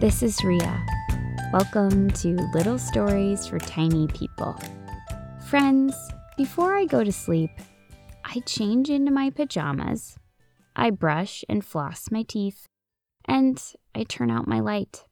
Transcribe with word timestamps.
This 0.00 0.22
is 0.22 0.44
Rhea. 0.44 0.86
Welcome 1.52 2.08
to 2.12 2.28
Little 2.54 2.78
Stories 2.78 3.48
for 3.48 3.58
Tiny 3.58 4.06
People. 4.06 4.56
Friends, 5.48 5.92
before 6.36 6.76
I 6.76 6.84
go 6.84 7.02
to 7.02 7.10
sleep, 7.10 7.50
I 8.24 8.38
change 8.46 8.90
into 8.90 9.10
my 9.10 9.30
pajamas, 9.30 10.16
I 10.76 10.90
brush 10.90 11.44
and 11.48 11.64
floss 11.64 12.12
my 12.12 12.22
teeth, 12.22 12.68
and 13.24 13.60
I 13.92 14.04
turn 14.04 14.30
out 14.30 14.46
my 14.46 14.60
light. 14.60 15.04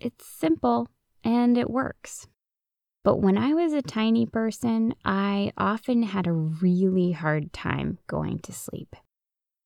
It's 0.00 0.26
simple 0.26 0.88
and 1.24 1.56
it 1.56 1.70
works. 1.70 2.26
But 3.02 3.22
when 3.22 3.38
I 3.38 3.54
was 3.54 3.72
a 3.72 3.80
tiny 3.80 4.26
person, 4.26 4.92
I 5.02 5.50
often 5.56 6.02
had 6.02 6.26
a 6.26 6.32
really 6.32 7.12
hard 7.12 7.54
time 7.54 7.96
going 8.06 8.40
to 8.40 8.52
sleep. 8.52 8.96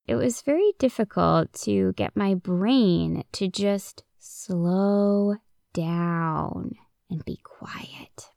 It 0.06 0.14
was 0.14 0.42
very 0.42 0.74
difficult 0.78 1.52
to 1.64 1.92
get 1.95 2.16
my 2.16 2.34
brain 2.34 3.24
to 3.32 3.48
just 3.48 4.05
slow 4.24 5.37
down 5.74 6.73
and 7.10 7.24
be 7.24 7.38
quiet. 7.45 8.30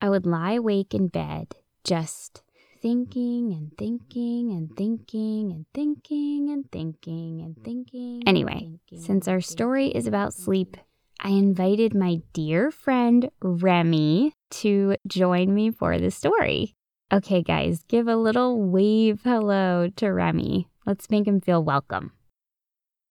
I 0.00 0.08
would 0.08 0.24
lie 0.24 0.52
awake 0.52 0.94
in 0.94 1.08
bed, 1.08 1.54
just 1.84 2.42
thinking 2.80 3.52
and 3.52 3.70
thinking 3.76 4.50
and 4.50 4.74
thinking 4.76 5.52
and 5.52 5.66
thinking 5.74 6.50
and 6.50 6.70
thinking 6.72 7.42
and 7.42 7.56
thinking. 7.62 8.22
Anyway, 8.26 8.78
since 8.96 9.28
our 9.28 9.42
story 9.42 9.88
is 9.88 10.06
about 10.06 10.32
sleep, 10.32 10.76
I 11.20 11.30
invited 11.30 11.94
my 11.94 12.20
dear 12.32 12.70
friend 12.70 13.30
Remy 13.42 14.32
to 14.50 14.96
join 15.06 15.52
me 15.52 15.70
for 15.70 15.98
the 15.98 16.10
story. 16.10 16.76
Okay, 17.12 17.42
guys, 17.42 17.82
give 17.88 18.08
a 18.08 18.16
little 18.16 18.62
wave 18.62 19.20
hello 19.22 19.88
to 19.96 20.08
Remy. 20.08 20.68
Let's 20.86 21.10
make 21.10 21.26
him 21.26 21.40
feel 21.40 21.62
welcome. 21.62 22.12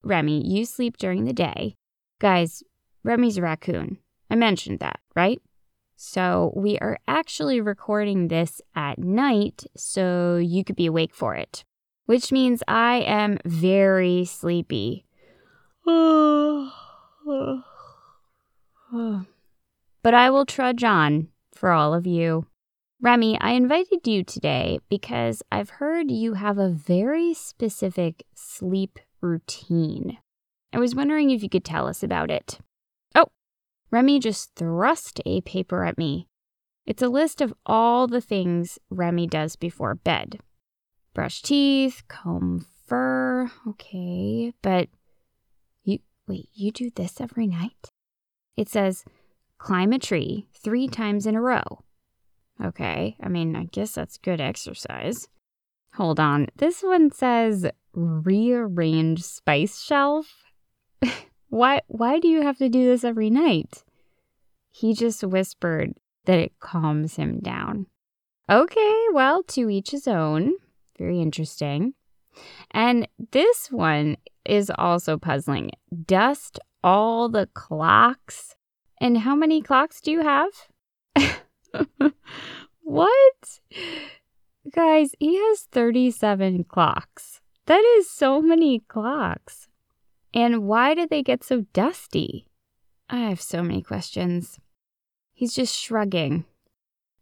Remy, 0.04 0.48
you 0.48 0.66
sleep 0.66 0.98
during 0.98 1.26
the 1.26 1.34
day. 1.34 1.76
Guys, 2.20 2.64
Remy's 3.04 3.38
a 3.38 3.42
raccoon. 3.42 3.98
I 4.30 4.36
mentioned 4.36 4.80
that, 4.80 5.00
right? 5.16 5.42
So 5.96 6.54
we 6.56 6.78
are 6.80 7.00
actually 7.08 7.60
recording 7.60 8.28
this 8.28 8.62
at 8.76 9.00
night 9.00 9.66
so 9.76 10.38
you 10.38 10.64
could 10.64 10.76
be 10.76 10.86
awake 10.86 11.16
for 11.16 11.36
it, 11.36 11.64
which 12.06 12.32
means 12.32 12.62
I 12.68 12.98
am 12.98 13.40
very 13.46 14.26
sleepy. 14.26 15.06
but 15.86 16.72
I 20.14 20.30
will 20.30 20.46
trudge 20.46 20.84
on 20.84 21.30
for 21.56 21.72
all 21.72 21.94
of 21.94 22.06
you. 22.06 22.46
Remy, 23.02 23.40
I 23.40 23.52
invited 23.52 24.08
you 24.08 24.24
today 24.24 24.80
because 24.90 25.44
I've 25.52 25.70
heard 25.70 26.10
you 26.10 26.34
have 26.34 26.58
a 26.58 26.70
very 26.70 27.34
specific 27.34 28.26
sleep 28.36 29.00
routine. 29.22 30.18
I 30.74 30.80
was 30.80 30.96
wondering 30.96 31.30
if 31.30 31.44
you 31.44 31.50
could 31.50 31.66
tell 31.66 31.88
us 31.88 32.04
about 32.04 32.30
it. 32.32 32.60
Oh, 33.16 33.28
Remy 33.92 34.20
just 34.20 34.56
thrust 34.56 35.22
a 35.26 35.42
paper 35.42 35.86
at 35.86 35.98
me. 35.98 36.28
It's 36.86 37.02
a 37.02 37.10
list 37.10 37.42
of 37.42 37.54
all 37.66 38.08
the 38.08 38.22
things 38.22 38.80
Remy 38.90 39.28
does 39.28 39.56
before 39.56 39.96
bed 39.96 40.40
brush 41.18 41.42
teeth, 41.42 42.04
comb 42.08 42.64
fur. 42.86 43.50
Okay, 43.68 44.54
but 44.62 44.88
you 45.84 45.98
wait, 46.28 46.48
you 46.54 46.72
do 46.72 46.92
this 46.96 47.20
every 47.20 47.48
night? 47.48 47.90
It 48.56 48.70
says 48.70 49.04
climb 49.58 49.94
a 49.94 49.98
tree 49.98 50.48
three 50.54 50.88
times 50.88 51.26
in 51.26 51.36
a 51.36 51.42
row. 51.42 51.80
Okay, 52.64 53.18
I 53.20 53.30
mean, 53.30 53.56
I 53.56 53.64
guess 53.64 53.94
that's 53.94 54.20
good 54.20 54.40
exercise. 54.40 55.28
Hold 55.96 56.20
on, 56.20 56.50
this 56.56 56.84
one 56.84 57.12
says 57.12 57.66
rearrange 57.98 59.24
spice 59.24 59.82
shelf. 59.82 60.46
why 61.50 61.82
why 61.88 62.20
do 62.20 62.28
you 62.28 62.44
have 62.44 62.58
to 62.60 62.70
do 62.70 62.86
this 62.86 63.04
every 63.04 63.30
night? 63.30 63.84
He 64.72 64.94
just 64.94 65.24
whispered 65.24 65.94
that 66.26 66.40
it 66.40 66.60
calms 66.60 67.16
him 67.16 67.40
down. 67.40 67.88
Okay, 68.50 69.06
well, 69.12 69.44
to 69.44 69.70
each 69.70 69.92
his 69.92 70.08
own. 70.08 70.54
Very 70.98 71.20
interesting. 71.20 71.94
And 72.72 73.08
this 73.32 73.72
one 73.72 74.18
is 74.46 74.72
also 74.78 75.18
puzzling. 75.18 75.72
Dust 76.06 76.60
all 76.84 77.30
the 77.30 77.50
clocks. 77.54 78.56
And 79.02 79.20
how 79.20 79.36
many 79.36 79.62
clocks 79.62 80.00
do 80.02 80.12
you 80.12 80.22
have? 80.22 80.52
what? 82.82 83.60
Guys, 84.72 85.12
he 85.20 85.38
has 85.38 85.68
37 85.72 86.66
clocks. 86.66 87.42
That 87.68 87.84
is 87.98 88.10
so 88.10 88.42
many 88.42 88.80
clocks. 88.80 89.68
And 90.34 90.68
why 90.68 90.94
did 90.94 91.10
they 91.10 91.22
get 91.22 91.44
so 91.44 91.66
dusty? 91.74 92.48
I 93.10 93.20
have 93.20 93.42
so 93.42 93.62
many 93.62 93.82
questions. 93.82 94.60
He's 95.34 95.54
just 95.54 95.76
shrugging. 95.76 96.46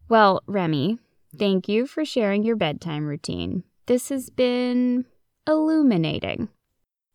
Well, 0.07 0.41
Remy, 0.45 0.99
thank 1.37 1.67
you 1.67 1.87
for 1.87 2.05
sharing 2.05 2.43
your 2.43 2.55
bedtime 2.55 3.05
routine. 3.05 3.63
This 3.87 4.09
has 4.09 4.29
been 4.29 5.05
illuminating. 5.47 6.49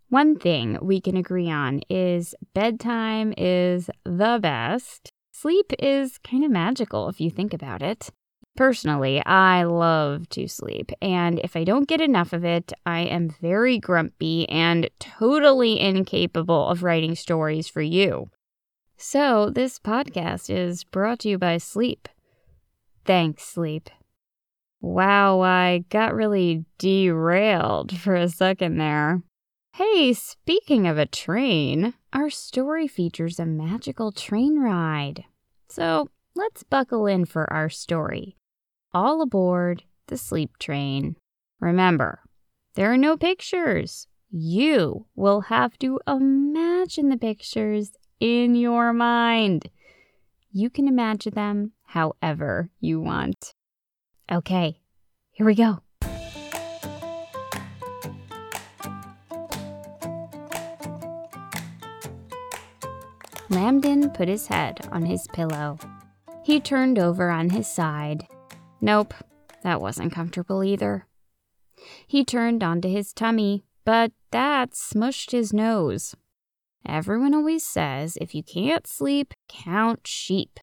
One 0.08 0.36
thing 0.36 0.78
we 0.82 1.00
can 1.00 1.16
agree 1.16 1.48
on 1.48 1.82
is 1.88 2.34
bedtime 2.52 3.32
is 3.36 3.90
the 4.04 4.40
best. 4.42 5.12
Sleep 5.30 5.72
is 5.78 6.18
kind 6.18 6.44
of 6.44 6.50
magical 6.50 7.08
if 7.08 7.20
you 7.20 7.30
think 7.30 7.54
about 7.54 7.80
it. 7.80 8.10
Personally, 8.56 9.24
I 9.24 9.62
love 9.62 10.28
to 10.30 10.46
sleep, 10.46 10.92
and 11.00 11.38
if 11.38 11.56
I 11.56 11.64
don't 11.64 11.88
get 11.88 12.00
enough 12.00 12.32
of 12.32 12.44
it, 12.44 12.72
I 12.84 13.00
am 13.00 13.30
very 13.40 13.78
grumpy 13.78 14.48
and 14.48 14.90
totally 14.98 15.80
incapable 15.80 16.66
of 16.66 16.82
writing 16.82 17.14
stories 17.14 17.68
for 17.68 17.80
you. 17.80 18.30
So, 18.98 19.48
this 19.48 19.78
podcast 19.78 20.50
is 20.54 20.84
brought 20.84 21.20
to 21.20 21.30
you 21.30 21.38
by 21.38 21.56
sleep. 21.56 22.08
Thanks, 23.06 23.44
sleep. 23.44 23.88
Wow, 24.82 25.40
I 25.40 25.84
got 25.88 26.14
really 26.14 26.64
derailed 26.78 27.96
for 27.96 28.14
a 28.14 28.28
second 28.28 28.76
there. 28.76 29.22
Hey, 29.74 30.12
speaking 30.12 30.86
of 30.86 30.98
a 30.98 31.06
train, 31.06 31.94
our 32.12 32.28
story 32.28 32.88
features 32.88 33.38
a 33.38 33.46
magical 33.46 34.12
train 34.12 34.58
ride. 34.58 35.24
So 35.68 36.08
let's 36.34 36.62
buckle 36.62 37.06
in 37.06 37.24
for 37.24 37.50
our 37.52 37.70
story. 37.70 38.36
All 38.92 39.22
aboard 39.22 39.84
the 40.08 40.16
sleep 40.16 40.58
train. 40.58 41.14
Remember, 41.60 42.24
there 42.74 42.92
are 42.92 42.96
no 42.96 43.16
pictures. 43.16 44.08
You 44.32 45.06
will 45.14 45.42
have 45.42 45.78
to 45.78 46.00
imagine 46.08 47.08
the 47.08 47.16
pictures 47.16 47.92
in 48.18 48.56
your 48.56 48.92
mind. 48.92 49.70
You 50.50 50.70
can 50.70 50.88
imagine 50.88 51.34
them 51.34 51.72
however 51.84 52.70
you 52.80 53.00
want. 53.00 53.54
Okay, 54.30 54.80
here 55.30 55.46
we 55.46 55.54
go. 55.54 55.78
Lambden 63.50 64.12
put 64.14 64.26
his 64.26 64.48
head 64.48 64.88
on 64.90 65.04
his 65.04 65.28
pillow. 65.32 65.78
He 66.42 66.58
turned 66.58 66.98
over 66.98 67.30
on 67.30 67.50
his 67.50 67.68
side 67.68 68.26
Nope, 68.80 69.14
that 69.62 69.80
wasn't 69.80 70.12
comfortable 70.12 70.64
either. 70.64 71.06
He 72.06 72.24
turned 72.24 72.62
onto 72.62 72.88
his 72.88 73.12
tummy, 73.12 73.64
but 73.84 74.12
that 74.30 74.72
smushed 74.72 75.32
his 75.32 75.52
nose. 75.52 76.14
Everyone 76.86 77.34
always 77.34 77.64
says 77.64 78.16
if 78.20 78.34
you 78.34 78.42
can't 78.42 78.86
sleep, 78.86 79.34
count 79.48 80.06
sheep. 80.06 80.58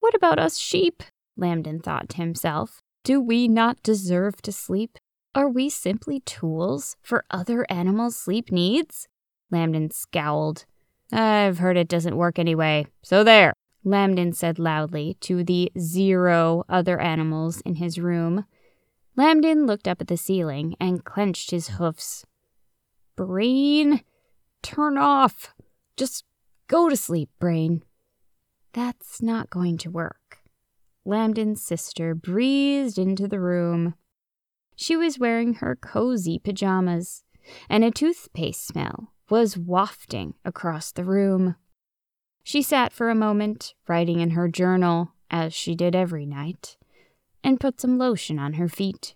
What 0.00 0.14
about 0.14 0.38
us 0.38 0.58
sheep? 0.58 1.02
Lambden 1.38 1.82
thought 1.82 2.08
to 2.10 2.16
himself. 2.18 2.80
Do 3.02 3.20
we 3.20 3.48
not 3.48 3.82
deserve 3.82 4.40
to 4.42 4.52
sleep? 4.52 4.98
Are 5.34 5.48
we 5.48 5.68
simply 5.68 6.20
tools 6.20 6.96
for 7.02 7.24
other 7.30 7.66
animals' 7.68 8.16
sleep 8.16 8.52
needs? 8.52 9.08
Lambden 9.52 9.92
scowled. 9.92 10.64
I've 11.12 11.58
heard 11.58 11.76
it 11.76 11.88
doesn't 11.88 12.16
work 12.16 12.38
anyway, 12.38 12.86
so 13.02 13.24
there. 13.24 13.52
Lambden 13.84 14.34
said 14.34 14.58
loudly 14.58 15.16
to 15.20 15.44
the 15.44 15.70
zero 15.78 16.64
other 16.68 16.98
animals 16.98 17.60
in 17.62 17.76
his 17.76 17.98
room. 17.98 18.46
Lambden 19.16 19.66
looked 19.66 19.86
up 19.86 20.00
at 20.00 20.08
the 20.08 20.16
ceiling 20.16 20.74
and 20.80 21.04
clenched 21.04 21.50
his 21.50 21.68
hoofs. 21.68 22.24
Brain, 23.16 24.02
turn 24.62 24.98
off. 24.98 25.54
Just 25.96 26.24
go 26.66 26.88
to 26.88 26.96
sleep, 26.96 27.30
Brain. 27.38 27.82
That's 28.72 29.22
not 29.22 29.50
going 29.50 29.78
to 29.78 29.90
work. 29.90 30.38
Lambden's 31.06 31.62
sister 31.62 32.14
breezed 32.14 32.98
into 32.98 33.28
the 33.28 33.38
room. 33.38 33.94
She 34.74 34.96
was 34.96 35.18
wearing 35.18 35.54
her 35.54 35.76
cozy 35.76 36.38
pajamas, 36.38 37.22
and 37.68 37.84
a 37.84 37.90
toothpaste 37.90 38.66
smell 38.66 39.12
was 39.28 39.56
wafting 39.56 40.34
across 40.44 40.90
the 40.90 41.04
room. 41.04 41.56
She 42.44 42.60
sat 42.60 42.92
for 42.92 43.08
a 43.08 43.14
moment, 43.14 43.74
writing 43.88 44.20
in 44.20 44.30
her 44.30 44.48
journal, 44.48 45.12
as 45.30 45.54
she 45.54 45.74
did 45.74 45.96
every 45.96 46.26
night, 46.26 46.76
and 47.42 47.58
put 47.58 47.80
some 47.80 47.96
lotion 47.96 48.38
on 48.38 48.54
her 48.54 48.68
feet. 48.68 49.14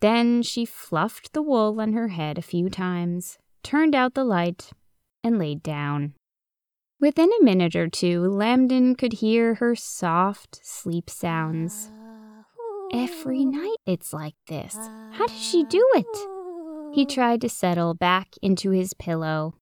Then 0.00 0.42
she 0.42 0.64
fluffed 0.64 1.32
the 1.32 1.42
wool 1.42 1.80
on 1.80 1.92
her 1.92 2.08
head 2.08 2.38
a 2.38 2.42
few 2.42 2.68
times, 2.68 3.38
turned 3.62 3.94
out 3.94 4.14
the 4.14 4.24
light, 4.24 4.72
and 5.22 5.38
laid 5.38 5.62
down. 5.62 6.14
Within 6.98 7.30
a 7.40 7.44
minute 7.44 7.76
or 7.76 7.88
two, 7.88 8.22
Lambden 8.22 8.98
could 8.98 9.14
hear 9.14 9.54
her 9.54 9.76
soft 9.76 10.60
sleep 10.62 11.08
sounds. 11.08 11.90
Every 12.92 13.44
night 13.44 13.76
it's 13.86 14.12
like 14.12 14.34
this. 14.48 14.74
How 15.12 15.26
does 15.26 15.40
she 15.40 15.64
do 15.64 15.86
it? 15.94 16.94
He 16.94 17.06
tried 17.06 17.40
to 17.42 17.48
settle 17.48 17.94
back 17.94 18.34
into 18.42 18.70
his 18.70 18.92
pillow. 18.94 19.54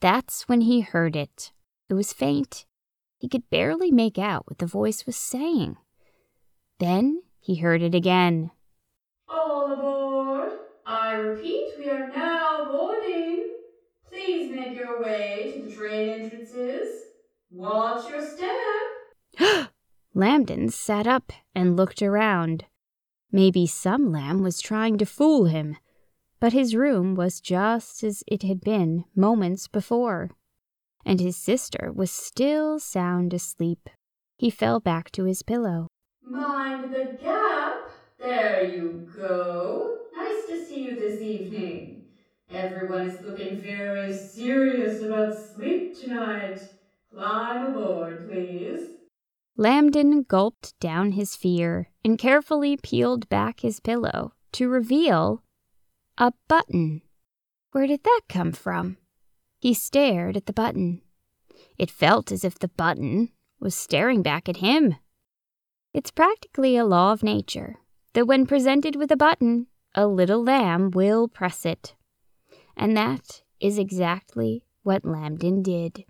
That's 0.00 0.48
when 0.48 0.60
he 0.62 0.80
heard 0.80 1.16
it. 1.16 1.52
It 1.90 1.94
was 1.94 2.12
faint. 2.12 2.66
He 3.18 3.28
could 3.28 3.50
barely 3.50 3.90
make 3.90 4.16
out 4.16 4.46
what 4.46 4.58
the 4.58 4.66
voice 4.66 5.06
was 5.06 5.16
saying. 5.16 5.76
Then 6.78 7.22
he 7.40 7.56
heard 7.56 7.82
it 7.82 7.96
again. 7.96 8.52
All 9.28 9.72
aboard! 9.72 10.52
I 10.86 11.14
repeat, 11.14 11.72
we 11.80 11.90
are 11.90 12.08
now 12.10 12.66
boarding. 12.70 13.56
Please 14.08 14.54
make 14.54 14.76
your 14.76 15.02
way 15.02 15.54
to 15.56 15.68
the 15.68 15.74
train 15.74 16.20
entrances. 16.20 17.06
Watch 17.50 18.08
your 18.08 18.24
step. 18.24 19.70
Lambden 20.14 20.70
sat 20.70 21.08
up 21.08 21.32
and 21.56 21.76
looked 21.76 22.02
around. 22.02 22.66
Maybe 23.32 23.66
some 23.66 24.12
lamb 24.12 24.44
was 24.44 24.60
trying 24.60 24.96
to 24.98 25.06
fool 25.06 25.46
him, 25.46 25.76
but 26.38 26.52
his 26.52 26.76
room 26.76 27.16
was 27.16 27.40
just 27.40 28.04
as 28.04 28.22
it 28.28 28.44
had 28.44 28.60
been 28.60 29.06
moments 29.16 29.66
before, 29.66 30.30
and 31.04 31.20
his 31.20 31.36
sister 31.36 31.90
was 31.94 32.10
still 32.10 32.78
sound 32.78 33.32
asleep. 33.34 33.88
He 34.38 34.50
fell 34.50 34.80
back 34.80 35.10
to 35.12 35.24
his 35.24 35.42
pillow. 35.42 35.88
Mind 36.22 36.94
the 36.94 37.18
gap. 37.20 37.90
There 38.18 38.64
you 38.74 39.10
go. 39.16 39.96
Nice 40.16 40.46
to 40.48 40.66
see 40.66 40.84
you 40.84 40.96
this 40.96 41.20
evening. 41.20 42.04
Everyone 42.50 43.06
is 43.06 43.26
looking 43.26 43.60
very 43.60 44.12
serious 44.12 45.02
about 45.02 45.34
sleep 45.54 46.00
tonight. 46.00 46.60
Climb 47.12 47.74
aboard, 47.74 48.28
please. 48.30 48.88
Lambden 49.58 50.26
gulped 50.26 50.78
down 50.80 51.12
his 51.12 51.36
fear 51.36 51.90
and 52.04 52.18
carefully 52.18 52.76
peeled 52.76 53.28
back 53.28 53.60
his 53.60 53.80
pillow 53.80 54.32
to 54.52 54.68
reveal 54.68 55.42
a 56.16 56.32
button. 56.48 57.02
Where 57.72 57.86
did 57.86 58.02
that 58.04 58.22
come 58.28 58.52
from? 58.52 58.96
He 59.60 59.74
stared 59.74 60.38
at 60.38 60.46
the 60.46 60.54
button. 60.54 61.02
It 61.76 61.90
felt 61.90 62.32
as 62.32 62.44
if 62.44 62.58
the 62.58 62.68
button 62.68 63.28
was 63.60 63.74
staring 63.74 64.22
back 64.22 64.48
at 64.48 64.56
him. 64.56 64.96
It's 65.92 66.10
practically 66.10 66.78
a 66.78 66.84
law 66.86 67.12
of 67.12 67.22
nature 67.22 67.76
that 68.14 68.26
when 68.26 68.46
presented 68.46 68.96
with 68.96 69.12
a 69.12 69.18
button, 69.18 69.66
a 69.94 70.06
little 70.06 70.42
lamb 70.42 70.90
will 70.90 71.28
press 71.28 71.66
it. 71.66 71.94
And 72.74 72.96
that 72.96 73.42
is 73.60 73.78
exactly 73.78 74.64
what 74.82 75.02
Lambden 75.02 75.62
did. 75.62 76.04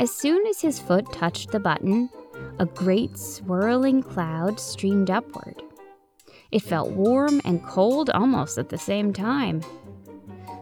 As 0.00 0.12
soon 0.12 0.44
as 0.48 0.60
his 0.60 0.80
foot 0.80 1.12
touched 1.12 1.52
the 1.52 1.60
button, 1.60 2.10
a 2.58 2.66
great 2.66 3.16
swirling 3.16 4.02
cloud 4.02 4.58
streamed 4.58 5.10
upward. 5.10 5.62
It 6.50 6.62
felt 6.62 6.90
warm 6.90 7.40
and 7.44 7.64
cold 7.64 8.10
almost 8.10 8.58
at 8.58 8.70
the 8.70 8.78
same 8.78 9.12
time. 9.12 9.62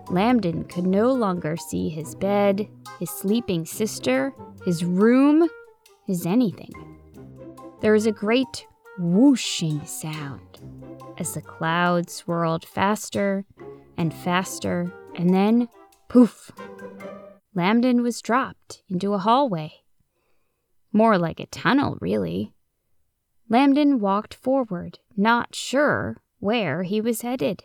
Lambden 0.08 0.68
could 0.68 0.86
no 0.86 1.12
longer 1.12 1.56
see 1.56 1.88
his 1.88 2.14
bed, 2.14 2.68
his 2.98 3.10
sleeping 3.10 3.64
sister, 3.64 4.32
his 4.64 4.84
room, 4.84 5.48
his 6.04 6.26
anything. 6.26 6.72
There 7.80 7.92
was 7.92 8.06
a 8.06 8.12
great 8.12 8.66
whooshing 8.98 9.84
sound 9.84 10.60
as 11.18 11.34
the 11.34 11.42
cloud 11.42 12.10
swirled 12.10 12.64
faster 12.64 13.44
and 13.96 14.12
faster, 14.12 14.92
and 15.14 15.32
then 15.32 15.68
poof! 16.08 16.50
Lambden 17.54 18.02
was 18.02 18.20
dropped 18.20 18.82
into 18.88 19.14
a 19.14 19.18
hallway. 19.18 19.72
More 20.92 21.18
like 21.18 21.40
a 21.40 21.46
tunnel, 21.46 21.96
really. 22.00 22.52
Lambden 23.48 24.00
walked 24.00 24.34
forward, 24.34 24.98
not 25.16 25.54
sure 25.54 26.22
where 26.40 26.82
he 26.82 27.00
was 27.00 27.22
headed. 27.22 27.62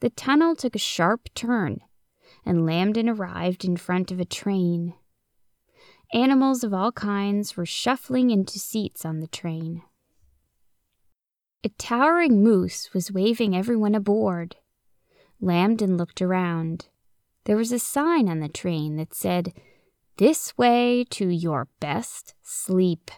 The 0.00 0.10
tunnel 0.10 0.54
took 0.54 0.76
a 0.76 0.78
sharp 0.78 1.28
turn, 1.34 1.80
and 2.44 2.64
Lambden 2.64 3.08
arrived 3.08 3.64
in 3.64 3.76
front 3.76 4.12
of 4.12 4.20
a 4.20 4.24
train. 4.24 4.94
Animals 6.12 6.62
of 6.62 6.72
all 6.72 6.92
kinds 6.92 7.56
were 7.56 7.66
shuffling 7.66 8.30
into 8.30 8.58
seats 8.58 9.04
on 9.04 9.20
the 9.20 9.26
train. 9.26 9.82
A 11.64 11.68
towering 11.70 12.44
moose 12.44 12.94
was 12.94 13.10
waving 13.10 13.56
everyone 13.56 13.94
aboard. 13.94 14.54
Lambden 15.40 15.96
looked 15.96 16.22
around. 16.22 16.86
There 17.44 17.56
was 17.56 17.72
a 17.72 17.80
sign 17.80 18.28
on 18.28 18.38
the 18.38 18.48
train 18.48 18.96
that 18.96 19.14
said, 19.14 19.52
This 20.16 20.56
way 20.56 21.04
to 21.10 21.28
your 21.28 21.66
best 21.80 22.34
sleep. 22.42 23.10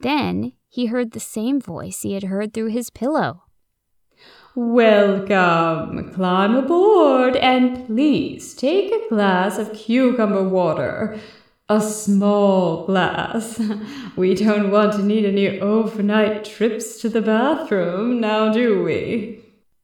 Then 0.00 0.52
he 0.68 0.86
heard 0.86 1.12
the 1.12 1.20
same 1.20 1.60
voice 1.60 2.02
he 2.02 2.12
had 2.14 2.24
heard 2.24 2.52
through 2.52 2.68
his 2.68 2.90
pillow. 2.90 3.44
Welcome. 4.56 6.12
Climb 6.14 6.54
aboard 6.54 7.36
and 7.36 7.86
please 7.86 8.54
take 8.54 8.92
a 8.92 9.08
glass 9.08 9.58
of 9.58 9.72
cucumber 9.72 10.48
water. 10.48 11.18
A 11.68 11.80
small 11.80 12.86
glass. 12.86 13.60
We 14.16 14.36
don't 14.36 14.70
want 14.70 14.92
to 14.92 15.02
need 15.02 15.24
any 15.24 15.58
overnight 15.58 16.44
trips 16.44 17.00
to 17.00 17.08
the 17.08 17.22
bathroom, 17.22 18.20
now 18.20 18.52
do 18.52 18.84
we? 18.84 19.40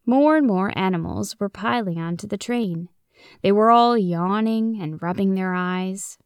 More 0.07 0.37
and 0.37 0.47
more 0.47 0.73
animals 0.77 1.41
were 1.41 1.49
piling 1.49 1.99
onto 1.99 2.29
the 2.29 2.39
train. 2.39 2.91
They 3.43 3.51
were 3.51 3.73
all 3.73 3.99
yawning 3.99 4.79
and 4.81 5.03
rubbing 5.03 5.35
their 5.35 5.53
eyes. 5.53 6.17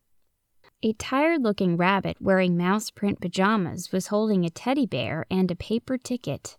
A 0.85 0.93
tired 0.93 1.43
looking 1.43 1.79
rabbit 1.79 2.19
wearing 2.21 2.59
mouse 2.59 2.91
print 2.91 3.19
pajamas 3.19 3.91
was 3.91 4.09
holding 4.09 4.45
a 4.45 4.51
teddy 4.51 4.85
bear 4.85 5.25
and 5.31 5.51
a 5.51 5.57
paper 5.57 5.97
ticket. 5.97 6.59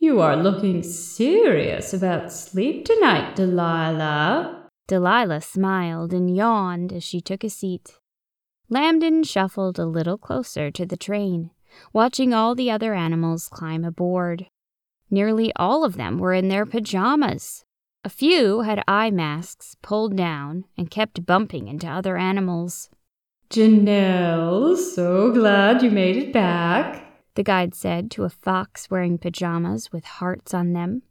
You 0.00 0.20
are 0.20 0.34
looking 0.36 0.82
serious 0.82 1.94
about 1.94 2.32
sleep 2.32 2.84
tonight, 2.84 3.36
Delilah. 3.36 4.66
Delilah 4.88 5.40
smiled 5.40 6.12
and 6.12 6.34
yawned 6.34 6.92
as 6.92 7.04
she 7.04 7.20
took 7.20 7.44
a 7.44 7.48
seat. 7.48 8.00
Lambden 8.68 9.22
shuffled 9.22 9.78
a 9.78 9.86
little 9.86 10.18
closer 10.18 10.72
to 10.72 10.84
the 10.84 10.96
train, 10.96 11.52
watching 11.92 12.34
all 12.34 12.56
the 12.56 12.72
other 12.72 12.92
animals 12.92 13.48
climb 13.48 13.84
aboard. 13.84 14.46
Nearly 15.12 15.52
all 15.54 15.84
of 15.84 15.94
them 15.94 16.18
were 16.18 16.34
in 16.34 16.48
their 16.48 16.66
pajamas. 16.66 17.64
A 18.02 18.08
few 18.08 18.62
had 18.62 18.82
eye 18.88 19.12
masks 19.12 19.76
pulled 19.80 20.16
down 20.16 20.64
and 20.76 20.90
kept 20.90 21.24
bumping 21.24 21.68
into 21.68 21.86
other 21.86 22.16
animals. 22.16 22.90
Janelle, 23.50 24.76
so 24.76 25.32
glad 25.32 25.82
you 25.82 25.90
made 25.90 26.16
it 26.16 26.32
back 26.32 27.10
the 27.34 27.44
guide 27.44 27.74
said 27.74 28.10
to 28.10 28.24
a 28.24 28.28
fox 28.28 28.90
wearing 28.90 29.16
pajamas 29.18 29.90
with 29.90 30.04
hearts 30.04 30.52
on 30.52 30.72
them. 30.72 31.02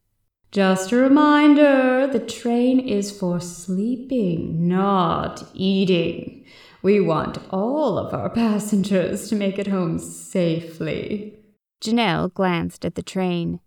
Just 0.51 0.91
a 0.91 0.95
reminder 0.95 2.07
the 2.07 2.19
train 2.19 2.79
is 2.79 3.11
for 3.11 3.39
sleeping, 3.39 4.67
not 4.67 5.43
eating. 5.53 6.45
We 6.81 6.99
want 6.99 7.39
all 7.51 7.97
of 7.97 8.13
our 8.13 8.29
passengers 8.29 9.27
to 9.29 9.35
make 9.35 9.59
it 9.59 9.67
home 9.67 9.99
safely. 9.99 11.39
Janelle 11.81 12.33
glanced 12.33 12.85
at 12.85 12.95
the 12.95 13.03
train. 13.03 13.59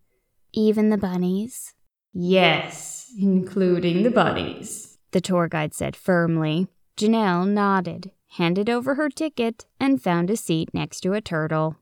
Even 0.53 0.91
the 0.91 0.99
bunnies? 0.99 1.75
Yes, 2.13 3.11
including 3.19 4.03
the 4.03 4.11
bunnies, 4.11 4.99
the 5.13 5.21
tour 5.21 5.49
guide 5.49 5.73
said 5.73 5.97
firmly. 5.97 6.69
Janelle 6.97 7.49
nodded, 7.49 8.11
handed 8.37 8.71
over 8.71 8.95
her 8.95 9.09
ticket, 9.09 9.67
and 9.79 10.03
found 10.03 10.31
a 10.31 10.37
seat 10.37 10.73
next 10.73 11.01
to 11.01 11.13
a 11.13 11.21
turtle. 11.21 11.77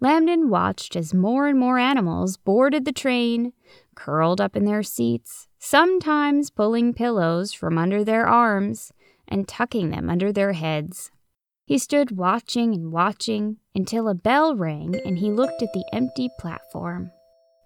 Lambden 0.00 0.48
watched 0.48 0.96
as 0.96 1.12
more 1.12 1.46
and 1.46 1.58
more 1.58 1.78
animals 1.78 2.38
boarded 2.38 2.86
the 2.86 2.92
train, 2.92 3.52
curled 3.94 4.40
up 4.40 4.56
in 4.56 4.64
their 4.64 4.82
seats, 4.82 5.46
sometimes 5.58 6.48
pulling 6.48 6.94
pillows 6.94 7.52
from 7.52 7.76
under 7.76 8.02
their 8.02 8.26
arms 8.26 8.92
and 9.28 9.46
tucking 9.46 9.90
them 9.90 10.08
under 10.08 10.32
their 10.32 10.52
heads. 10.52 11.10
He 11.66 11.76
stood 11.76 12.16
watching 12.16 12.72
and 12.74 12.90
watching 12.90 13.58
until 13.74 14.08
a 14.08 14.14
bell 14.14 14.56
rang 14.56 14.96
and 15.04 15.18
he 15.18 15.30
looked 15.30 15.62
at 15.62 15.72
the 15.74 15.84
empty 15.92 16.30
platform. 16.38 17.12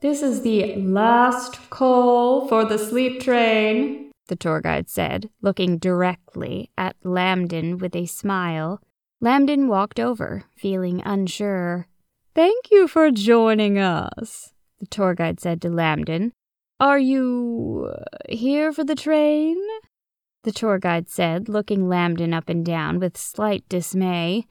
This 0.02 0.22
is 0.22 0.42
the 0.42 0.74
last 0.76 1.70
call 1.70 2.48
for 2.48 2.64
the 2.64 2.78
sleep 2.78 3.22
train, 3.22 4.10
the 4.26 4.36
tour 4.36 4.60
guide 4.60 4.88
said, 4.88 5.30
looking 5.42 5.78
directly 5.78 6.70
at 6.76 6.96
Lambden 7.04 7.78
with 7.78 7.94
a 7.94 8.06
smile. 8.06 8.80
Lambden 9.22 9.68
walked 9.68 10.00
over, 10.00 10.44
feeling 10.56 11.02
unsure. 11.04 11.86
Thank 12.34 12.70
you 12.70 12.88
for 12.88 13.10
joining 13.10 13.78
us, 13.78 14.52
the 14.80 14.86
tour 14.86 15.14
guide 15.14 15.40
said 15.40 15.62
to 15.62 15.68
Lambden. 15.68 16.32
Are 16.80 16.98
you 16.98 17.90
uh, 17.94 18.04
here 18.28 18.72
for 18.72 18.84
the 18.84 18.96
train? 18.96 19.56
The 20.42 20.52
tour 20.52 20.78
guide 20.78 21.08
said, 21.08 21.48
looking 21.48 21.88
Lambden 21.88 22.34
up 22.34 22.48
and 22.48 22.66
down 22.66 22.98
with 22.98 23.16
slight 23.16 23.66
dismay. 23.68 24.46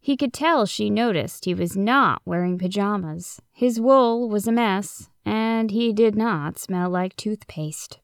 He 0.00 0.16
could 0.16 0.32
tell 0.32 0.64
she 0.64 0.90
noticed 0.90 1.44
he 1.44 1.54
was 1.54 1.76
not 1.76 2.22
wearing 2.24 2.58
pajamas. 2.58 3.40
His 3.52 3.80
wool 3.80 4.28
was 4.28 4.48
a 4.48 4.52
mess, 4.52 5.10
and 5.24 5.70
he 5.70 5.92
did 5.92 6.16
not 6.16 6.58
smell 6.58 6.88
like 6.88 7.14
toothpaste. 7.14 7.98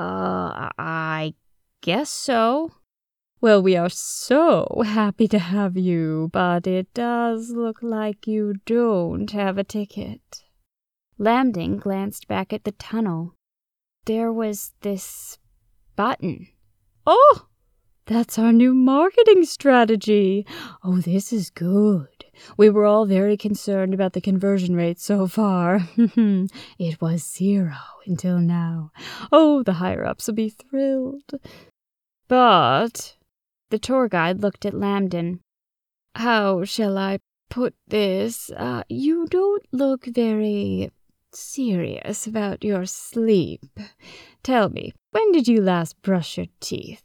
Uh, 0.00 0.70
I 0.78 1.34
guess 1.82 2.08
so. 2.08 2.72
Well, 3.42 3.62
we 3.62 3.76
are 3.76 3.90
so 3.90 4.82
happy 4.84 5.28
to 5.28 5.38
have 5.38 5.76
you, 5.76 6.30
but 6.32 6.66
it 6.66 6.92
does 6.94 7.50
look 7.50 7.82
like 7.82 8.26
you 8.26 8.54
don't 8.64 9.30
have 9.32 9.58
a 9.58 9.64
ticket. 9.64 10.44
Lambdin 11.18 11.78
glanced 11.78 12.28
back 12.28 12.50
at 12.50 12.64
the 12.64 12.72
tunnel. 12.72 13.34
There 14.06 14.32
was 14.32 14.72
this 14.80 15.38
button. 15.96 16.48
Oh, 17.06 17.48
that's 18.10 18.40
our 18.40 18.52
new 18.52 18.74
marketing 18.74 19.44
strategy. 19.44 20.44
Oh, 20.82 20.98
this 20.98 21.32
is 21.32 21.48
good. 21.48 22.24
We 22.56 22.68
were 22.68 22.84
all 22.84 23.06
very 23.06 23.36
concerned 23.36 23.94
about 23.94 24.14
the 24.14 24.20
conversion 24.20 24.74
rate 24.74 24.98
so 24.98 25.28
far. 25.28 25.88
it 25.96 27.00
was 27.00 27.22
zero 27.22 27.76
until 28.04 28.38
now. 28.38 28.90
Oh, 29.30 29.62
the 29.62 29.74
higher 29.74 30.04
ups 30.04 30.26
will 30.26 30.34
be 30.34 30.48
thrilled. 30.48 31.38
But 32.26 33.16
the 33.70 33.78
tour 33.78 34.08
guide 34.08 34.40
looked 34.40 34.66
at 34.66 34.74
Lambdin. 34.74 35.38
How 36.16 36.64
shall 36.64 36.98
I 36.98 37.20
put 37.48 37.74
this? 37.86 38.50
Uh, 38.50 38.82
you 38.88 39.28
don't 39.28 39.64
look 39.70 40.06
very 40.06 40.90
serious 41.32 42.26
about 42.26 42.64
your 42.64 42.86
sleep. 42.86 43.62
Tell 44.42 44.68
me, 44.68 44.94
when 45.12 45.30
did 45.30 45.46
you 45.46 45.60
last 45.60 46.02
brush 46.02 46.38
your 46.38 46.46
teeth? 46.58 47.04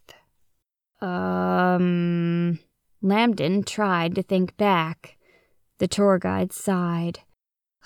Um. 1.06 2.60
Lambdin 3.04 3.66
tried 3.66 4.16
to 4.16 4.24
think 4.24 4.58
back. 4.58 5.18
The 5.78 5.88
tour 5.88 6.18
guide 6.18 6.52
sighed. 6.52 7.20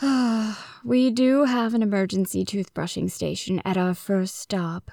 we 0.85 1.11
do 1.11 1.43
have 1.43 1.73
an 1.73 1.83
emergency 1.83 2.45
toothbrushing 2.45 3.11
station 3.11 3.61
at 3.65 3.77
our 3.77 3.93
first 3.93 4.35
stop. 4.35 4.91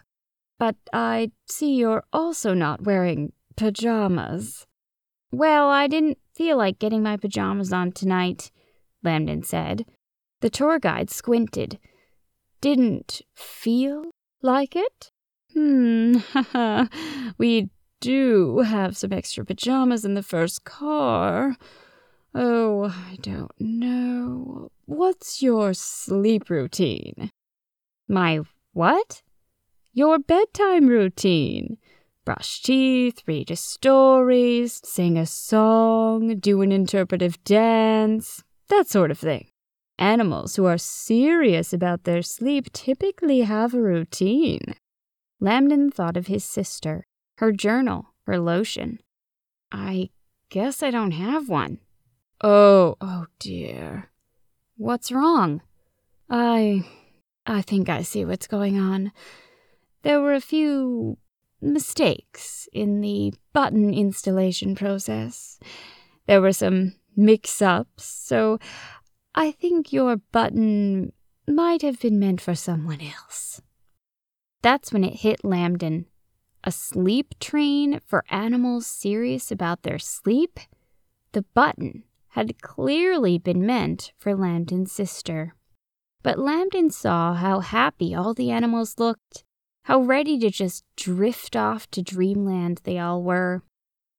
But 0.59 0.75
I 0.93 1.31
see 1.49 1.77
you're 1.77 2.05
also 2.13 2.55
not 2.55 2.83
wearing 2.83 3.33
pajamas. 3.57 4.67
Well, 5.31 5.69
I 5.69 5.87
didn't 5.87 6.19
feel 6.35 6.57
like 6.57 6.79
getting 6.79 7.03
my 7.03 7.17
pajamas 7.17 7.73
on 7.73 7.93
tonight, 7.93 8.51
Lambdin 9.05 9.45
said. 9.45 9.85
The 10.41 10.51
tour 10.51 10.79
guide 10.79 11.11
squinted. 11.11 11.79
Didn't 12.61 13.23
feel 13.35 14.07
like 14.43 14.75
it? 14.75 15.13
Hmm, 15.53 16.19
we 17.39 17.71
do 18.07 18.61
have 18.61 18.97
some 18.97 19.13
extra 19.13 19.45
pajamas 19.45 20.05
in 20.05 20.15
the 20.15 20.23
first 20.23 20.63
car. 20.63 21.57
Oh, 22.35 22.85
I 22.85 23.17
don't 23.21 23.59
know. 23.59 24.71
What's 24.85 25.43
your 25.43 25.75
sleep 25.75 26.49
routine? 26.49 27.33
My 28.09 28.41
what? 28.73 29.23
Your 29.93 30.21
bedtime 30.21 30.87
routine 30.87 31.79
brush 32.25 32.61
teeth, 32.61 33.23
read 33.27 33.51
a 33.53 33.57
story, 33.57 34.67
sing 34.67 35.17
a 35.17 35.25
song, 35.25 36.37
do 36.41 36.61
an 36.61 36.73
interpretive 36.73 37.43
dance, 37.45 38.43
that 38.69 38.89
sort 38.89 39.13
of 39.13 39.19
thing. 39.19 39.47
Animals 39.97 40.57
who 40.57 40.65
are 40.67 40.77
serious 40.77 41.73
about 41.73 42.03
their 42.03 42.23
sleep 42.23 42.73
typically 42.73 43.43
have 43.43 43.75
a 43.75 43.81
routine. 43.81 44.75
Lambdin 45.41 45.95
thought 45.95 46.17
of 46.17 46.27
his 46.27 46.45
sister, 46.45 47.07
her 47.37 47.53
journal, 47.53 48.15
her 48.27 48.39
lotion. 48.39 49.01
I 49.73 50.11
guess 50.49 50.83
I 50.83 50.91
don't 50.91 51.13
have 51.13 51.49
one. 51.49 51.79
Oh, 52.43 52.97
oh 53.01 53.27
dear. 53.39 54.11
What's 54.77 55.13
wrong? 55.13 55.63
I. 56.29 56.85
I 57.47 57.63
think 57.63 57.89
I 57.89 58.03
see 58.03 58.25
what's 58.25 58.49
going 58.49 58.79
on. 58.79 59.13
There 60.03 60.21
were 60.21 60.35
a 60.35 60.41
few 60.41 61.17
mistakes 61.61 62.69
in 62.73 63.01
the 63.01 63.35
button 63.53 63.95
installation 63.95 64.75
process. 64.75 65.59
There 66.27 66.41
were 66.41 66.53
some 66.53 66.95
mix 67.17 67.63
ups, 67.63 68.05
so 68.05 68.59
I 69.35 69.53
think 69.53 69.93
your 69.93 70.17
button 70.33 71.13
might 71.47 71.83
have 71.83 72.01
been 72.01 72.19
meant 72.19 72.41
for 72.41 72.55
someone 72.55 73.01
else. 73.01 73.63
That's 74.63 74.93
when 74.93 75.05
it 75.05 75.21
hit 75.21 75.43
Lambdin. 75.43 76.07
A 76.67 76.73
sleep 76.73 77.39
train 77.39 78.01
for 78.05 78.25
animals 78.29 78.87
serious 78.87 79.53
about 79.53 79.85
their 79.85 80.01
sleep? 80.01 80.59
The 81.31 81.43
button 81.55 82.03
had 82.31 82.61
clearly 82.61 83.39
been 83.39 83.65
meant 83.65 84.13
for 84.19 84.35
Lambdin's 84.35 84.91
sister. 84.91 85.55
But 86.25 86.39
Lambdin 86.39 86.91
saw 86.91 87.35
how 87.35 87.61
happy 87.61 88.15
all 88.15 88.35
the 88.35 88.51
animals 88.51 88.99
looked 88.99 89.45
how 89.85 90.01
ready 90.01 90.37
to 90.37 90.51
just 90.51 90.85
drift 90.97 91.55
off 91.55 91.89
to 91.93 92.03
dreamland 92.03 92.81
they 92.83 92.99
all 92.99 93.23
were. 93.23 93.63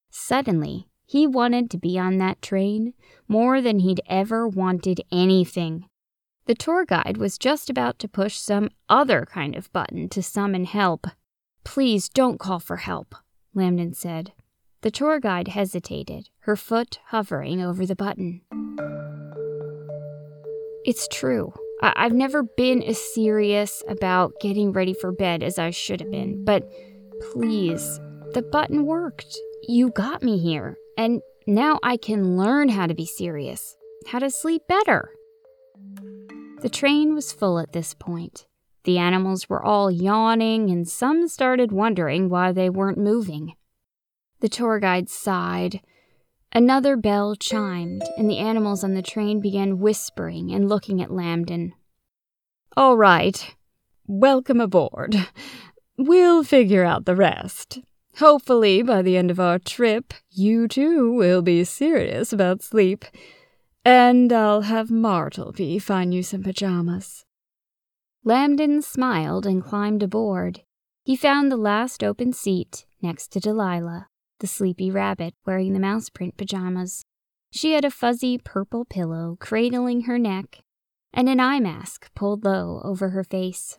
Suddenly, 0.10 0.88
he 1.06 1.28
wanted 1.28 1.70
to 1.72 1.78
be 1.78 2.00
on 2.00 2.18
that 2.20 2.42
train 2.42 2.94
more 3.28 3.62
than 3.62 3.80
he'd 3.80 4.00
ever 4.08 4.48
wanted 4.48 5.02
anything. 5.12 5.90
The 6.46 6.56
tour 6.56 6.86
guide 6.86 7.18
was 7.18 7.38
just 7.38 7.70
about 7.70 8.00
to 8.00 8.08
push 8.08 8.38
some 8.38 8.70
other 8.88 9.26
kind 9.30 9.58
of 9.58 9.70
button 9.74 10.08
to 10.08 10.24
summon 10.24 10.64
help. 10.64 11.08
Please 11.68 12.08
don't 12.08 12.40
call 12.40 12.60
for 12.62 12.78
help, 12.78 13.14
Lambdin 13.54 13.94
said. 13.94 14.32
The 14.84 14.90
tour 14.90 15.20
guide 15.20 15.50
hesitated, 15.50 16.30
her 16.40 16.56
foot 16.56 17.00
hovering 17.08 17.62
over 17.62 17.86
the 17.86 17.94
button. 17.94 18.42
It's 20.86 21.10
true. 21.10 21.52
I- 21.82 21.94
I've 21.98 22.14
never 22.14 22.44
been 22.44 22.82
as 22.82 23.00
serious 23.14 23.84
about 23.90 24.32
getting 24.40 24.72
ready 24.72 24.94
for 24.94 25.12
bed 25.12 25.44
as 25.44 25.60
I 25.60 25.72
should 25.72 26.00
have 26.00 26.10
been, 26.10 26.46
but 26.46 26.64
please, 27.32 28.00
the 28.34 28.48
button 28.50 28.86
worked. 28.86 29.38
You 29.68 29.90
got 29.90 30.24
me 30.24 30.38
here, 30.38 30.78
and 30.98 31.22
now 31.46 31.80
I 31.84 31.98
can 31.98 32.38
learn 32.38 32.70
how 32.70 32.88
to 32.88 32.96
be 32.96 33.06
serious, 33.06 33.76
how 34.08 34.20
to 34.20 34.30
sleep 34.30 34.62
better. 34.70 35.12
The 36.62 36.70
train 36.70 37.14
was 37.14 37.34
full 37.34 37.60
at 37.60 37.74
this 37.74 37.94
point. 37.94 38.48
The 38.88 39.00
animals 39.00 39.50
were 39.50 39.62
all 39.62 39.92
yawning, 39.92 40.70
and 40.70 40.88
some 40.88 41.28
started 41.28 41.74
wondering 41.74 42.30
why 42.30 42.54
they 42.54 42.70
weren't 42.70 42.98
moving. 42.98 43.52
The 44.40 44.48
tour 44.48 44.80
guide 44.80 45.10
sighed. 45.10 45.82
Another 46.54 46.96
bell 46.96 47.36
chimed, 47.36 48.04
and 48.18 48.30
the 48.30 48.38
animals 48.38 48.86
on 48.86 48.94
the 48.94 49.02
train 49.02 49.42
began 49.42 49.80
whispering 49.80 50.54
and 50.54 50.70
looking 50.70 51.02
at 51.02 51.10
Lambdin. 51.10 51.74
All 52.78 52.96
right, 52.96 53.58
welcome 54.08 54.62
aboard. 54.62 55.18
We'll 55.98 56.46
figure 56.46 56.86
out 56.86 57.04
the 57.04 57.16
rest. 57.16 57.80
Hopefully, 58.20 58.84
by 58.84 59.02
the 59.02 59.18
end 59.18 59.32
of 59.32 59.40
our 59.40 59.60
trip, 59.60 60.14
you 60.32 60.70
too 60.70 61.12
will 61.12 61.42
be 61.42 61.66
serious 61.66 62.32
about 62.32 62.64
sleep. 62.64 63.04
And 63.84 64.32
I'll 64.32 64.62
have 64.62 64.90
Martleby 64.90 65.80
find 65.80 66.14
you 66.14 66.24
some 66.24 66.42
pajamas. 66.42 67.26
Lambdin 68.28 68.84
smiled 68.84 69.46
and 69.46 69.64
climbed 69.64 70.04
aboard. 70.04 70.60
He 71.06 71.16
found 71.16 71.50
the 71.50 71.56
last 71.56 72.04
open 72.04 72.34
seat 72.34 72.86
next 73.02 73.30
to 73.30 73.40
Delilah 73.40 74.10
the 74.42 74.48
sleepy 74.48 74.92
rabbit 74.92 75.34
wearing 75.46 75.72
the 75.72 75.80
mouse 75.80 76.10
print 76.10 76.36
pajamas. 76.36 77.06
She 77.52 77.72
had 77.72 77.86
a 77.86 77.90
fuzzy 77.90 78.38
purple 78.38 78.84
pillow 78.84 79.38
cradling 79.40 80.02
her 80.02 80.20
neck 80.20 80.60
and 81.14 81.30
an 81.30 81.40
eye 81.40 81.62
mask 81.62 82.14
pulled 82.16 82.44
low 82.44 82.82
over 82.84 83.12
her 83.12 83.24
face. 83.24 83.78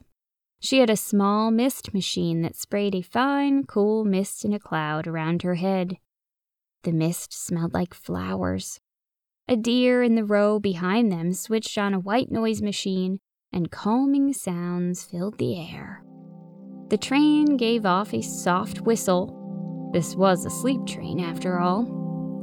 She 0.61 0.78
had 0.78 0.88
a 0.88 0.97
small 0.97 1.50
mist 1.50 1.93
machine 1.93 2.40
that 2.40 2.57
sprayed 2.57 2.95
a 2.95 3.02
fine, 3.02 3.64
cool 3.64 4.07
mist 4.07 4.47
in 4.47 4.55
a 4.55 4.59
cloud 4.59 5.07
around 5.07 5.43
her 5.43 5.57
head. 5.57 5.99
The 6.85 6.93
mist 6.93 7.35
smelled 7.35 7.75
like 7.75 7.93
flowers. 7.93 8.81
A 9.47 9.57
deer 9.57 10.02
in 10.02 10.14
the 10.14 10.25
row 10.25 10.59
behind 10.59 11.12
them 11.12 11.35
switched 11.35 11.76
on 11.76 11.93
a 11.93 12.00
white 12.00 12.31
noise 12.31 12.62
machine, 12.62 13.21
and 13.59 13.73
calming 13.73 14.33
sounds 14.33 15.03
filled 15.03 15.37
the 15.38 15.61
air. 15.61 16.00
The 16.91 16.97
train 16.97 17.57
gave 17.57 17.85
off 17.85 18.15
a 18.15 18.23
soft 18.23 18.83
whistle 18.83 19.35
this 19.93 20.15
was 20.15 20.45
a 20.45 20.50
sleep 20.50 20.87
train, 20.87 21.19
after 21.19 21.59
all, 21.59 21.81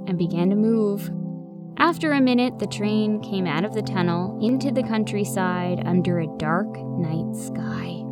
and 0.07 0.17
began 0.17 0.49
to 0.49 0.57
move. 0.57 1.09
After 1.77 2.11
a 2.11 2.21
minute, 2.21 2.59
the 2.59 2.67
train 2.67 3.21
came 3.21 3.47
out 3.47 3.63
of 3.63 3.73
the 3.73 3.81
tunnel 3.81 4.39
into 4.41 4.71
the 4.71 4.83
countryside 4.83 5.81
under 5.85 6.19
a 6.19 6.37
dark 6.37 6.67
night 6.97 7.33
sky. 7.35 8.03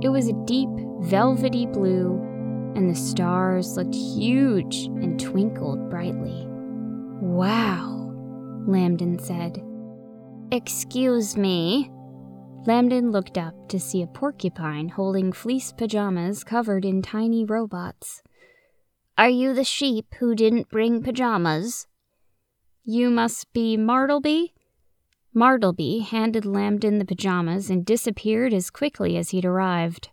It 0.00 0.10
was 0.10 0.28
a 0.28 0.44
deep, 0.44 0.68
velvety 1.00 1.66
blue, 1.66 2.20
and 2.76 2.88
the 2.88 2.94
stars 2.94 3.76
looked 3.76 3.96
huge 3.96 4.84
and 4.84 5.18
twinkled 5.18 5.90
brightly. 5.90 6.46
Wow, 7.20 8.14
Lambdin 8.68 9.20
said. 9.20 9.60
Excuse 10.52 11.36
me. 11.36 11.90
Lambdin 12.68 13.12
looked 13.12 13.38
up 13.38 13.66
to 13.70 13.80
see 13.80 14.02
a 14.02 14.06
porcupine 14.06 14.90
holding 14.90 15.32
fleece 15.32 15.72
pajamas 15.72 16.44
covered 16.44 16.84
in 16.84 17.00
tiny 17.00 17.42
robots. 17.42 18.22
Are 19.16 19.30
you 19.30 19.54
the 19.54 19.64
sheep 19.64 20.14
who 20.18 20.34
didn't 20.34 20.68
bring 20.68 21.02
pajamas? 21.02 21.86
You 22.84 23.08
must 23.08 23.50
be 23.54 23.78
Martleby? 23.78 24.52
Martleby 25.32 26.00
handed 26.00 26.44
Lambton 26.44 26.98
the 26.98 27.06
pajamas 27.06 27.70
and 27.70 27.86
disappeared 27.86 28.52
as 28.52 28.68
quickly 28.68 29.16
as 29.16 29.30
he'd 29.30 29.46
arrived. 29.46 30.10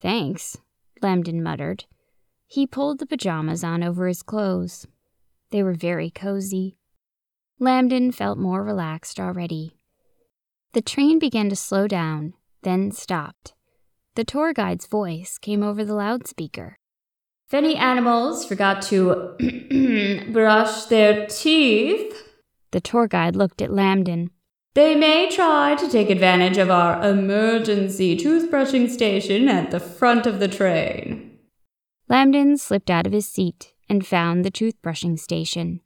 Thanks, 0.00 0.56
Lambton 1.00 1.44
muttered. 1.44 1.84
He 2.48 2.66
pulled 2.66 2.98
the 2.98 3.06
pajamas 3.06 3.62
on 3.62 3.84
over 3.84 4.08
his 4.08 4.24
clothes. 4.24 4.88
They 5.52 5.62
were 5.62 5.74
very 5.74 6.10
cozy. 6.10 6.76
Lambton 7.60 8.10
felt 8.10 8.36
more 8.36 8.64
relaxed 8.64 9.20
already. 9.20 9.76
The 10.72 10.80
train 10.80 11.18
began 11.18 11.50
to 11.50 11.56
slow 11.56 11.86
down, 11.86 12.32
then 12.62 12.92
stopped. 12.92 13.52
The 14.14 14.24
tour 14.24 14.54
guide's 14.54 14.86
voice 14.86 15.36
came 15.36 15.62
over 15.62 15.84
the 15.84 15.94
loudspeaker. 15.94 16.78
If 17.46 17.52
any 17.52 17.76
animals 17.76 18.46
forgot 18.46 18.80
to 18.84 19.36
brush 20.32 20.84
their 20.84 21.26
teeth, 21.26 22.26
the 22.70 22.80
tour 22.80 23.06
guide 23.06 23.36
looked 23.36 23.60
at 23.60 23.70
Lambton. 23.70 24.30
They 24.72 24.94
may 24.94 25.30
try 25.30 25.74
to 25.74 25.90
take 25.90 26.08
advantage 26.08 26.56
of 26.56 26.70
our 26.70 27.06
emergency 27.06 28.16
toothbrushing 28.16 28.88
station 28.88 29.48
at 29.48 29.70
the 29.70 29.80
front 29.80 30.26
of 30.26 30.40
the 30.40 30.48
train. 30.48 31.38
Lambton 32.08 32.56
slipped 32.56 32.88
out 32.88 33.06
of 33.06 33.12
his 33.12 33.26
seat 33.26 33.74
and 33.90 34.06
found 34.06 34.42
the 34.42 34.50
toothbrushing 34.50 35.18
station. 35.18 35.80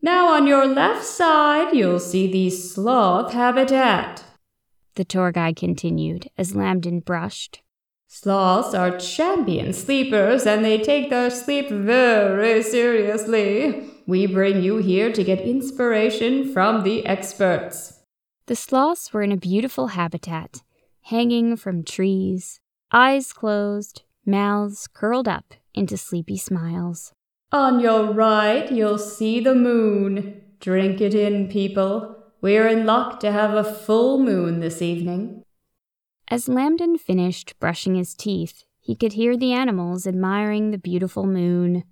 Now, 0.00 0.32
on 0.32 0.48
your 0.48 0.66
left 0.66 1.04
side, 1.04 1.72
you'll 1.72 2.00
see 2.00 2.26
the 2.26 2.50
sloth 2.50 3.32
habitat. 3.32 4.24
The 4.94 5.04
tour 5.04 5.32
guide 5.32 5.56
continued 5.56 6.28
as 6.36 6.54
Lambton 6.54 7.00
brushed. 7.00 7.62
Sloths 8.06 8.74
are 8.74 8.98
champion 8.98 9.72
sleepers 9.72 10.46
and 10.46 10.62
they 10.62 10.78
take 10.78 11.08
their 11.08 11.30
sleep 11.30 11.70
very 11.70 12.62
seriously. 12.62 13.88
We 14.06 14.26
bring 14.26 14.62
you 14.62 14.76
here 14.76 15.10
to 15.10 15.24
get 15.24 15.40
inspiration 15.40 16.52
from 16.52 16.82
the 16.82 17.06
experts. 17.06 18.00
The 18.46 18.56
sloths 18.56 19.14
were 19.14 19.22
in 19.22 19.32
a 19.32 19.36
beautiful 19.38 19.88
habitat, 19.88 20.60
hanging 21.02 21.56
from 21.56 21.84
trees, 21.84 22.60
eyes 22.92 23.32
closed, 23.32 24.02
mouths 24.26 24.88
curled 24.92 25.26
up 25.26 25.54
into 25.72 25.96
sleepy 25.96 26.36
smiles. 26.36 27.14
On 27.50 27.80
your 27.80 28.12
right, 28.12 28.70
you'll 28.70 28.98
see 28.98 29.40
the 29.40 29.54
moon. 29.54 30.42
Drink 30.60 31.00
it 31.00 31.14
in, 31.14 31.48
people. 31.48 32.21
We're 32.42 32.66
in 32.66 32.86
luck 32.86 33.20
to 33.20 33.30
have 33.30 33.54
a 33.54 33.62
full 33.62 34.18
moon 34.18 34.58
this 34.58 34.82
evening. 34.82 35.44
As 36.26 36.48
Lambton 36.48 36.98
finished 36.98 37.54
brushing 37.60 37.94
his 37.94 38.14
teeth, 38.14 38.64
he 38.80 38.96
could 38.96 39.12
hear 39.12 39.36
the 39.36 39.52
animals 39.52 40.08
admiring 40.08 40.72
the 40.72 40.78
beautiful 40.78 41.24
moon. 41.24 41.84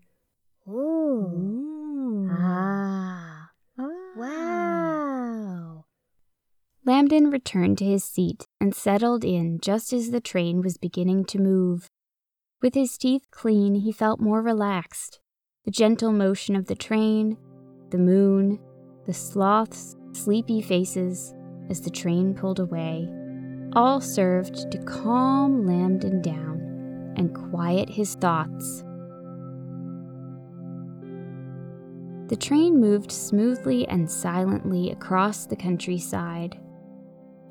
Ooh. 0.69 2.28
Ah. 2.33 3.50
Wow. 4.16 5.85
Lambton 6.85 7.30
returned 7.30 7.78
to 7.78 7.85
his 7.85 8.02
seat 8.02 8.45
and 8.61 8.75
settled 8.75 9.25
in 9.25 9.61
just 9.61 9.92
as 9.92 10.11
the 10.11 10.21
train 10.21 10.62
was 10.62 10.78
beginning 10.78 11.26
to 11.26 11.38
move. 11.38 11.87
With 12.61 12.75
his 12.75 12.99
teeth 12.99 13.23
clean, 13.30 13.76
he 13.76 13.92
felt 13.92 14.19
more 14.19 14.42
relaxed. 14.42 15.21
The 15.64 15.71
gentle 15.71 16.11
motion 16.11 16.57
of 16.57 16.66
the 16.66 16.75
train, 16.75 17.38
the 17.90 17.99
moon, 17.99 18.59
the 19.07 19.14
sloths' 19.14 19.95
sleepy 20.12 20.61
faces 20.61 21.35
as 21.69 21.81
the 21.81 21.90
train 21.90 22.35
pulled 22.35 22.61
away, 22.61 23.09
all 23.75 24.00
served 24.00 24.71
to 24.73 24.79
calm 24.79 25.67
Lambton 25.67 26.21
down 26.23 27.14
and 27.17 27.35
quiet 27.35 27.88
his 27.88 28.14
thoughts. 28.17 28.85
The 32.29 32.37
train 32.37 32.81
moved 32.81 33.11
smoothly 33.11 33.87
and 33.88 34.09
silently 34.09 34.90
across 34.90 35.46
the 35.46 35.57
countryside. 35.57 36.59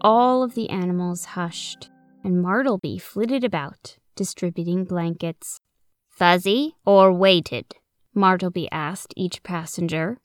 All 0.01 0.41
of 0.41 0.55
the 0.55 0.69
animals 0.69 1.25
hushed, 1.25 1.89
and 2.23 2.41
Martleby 2.41 2.97
flitted 2.97 3.43
about, 3.43 3.97
distributing 4.15 4.85
blankets. 4.85 5.59
Fuzzy 6.07 6.75
or 6.85 7.11
weighted? 7.11 7.75
Martleby 8.13 8.69
asked 8.71 9.13
each 9.17 9.43
passenger. 9.43 10.17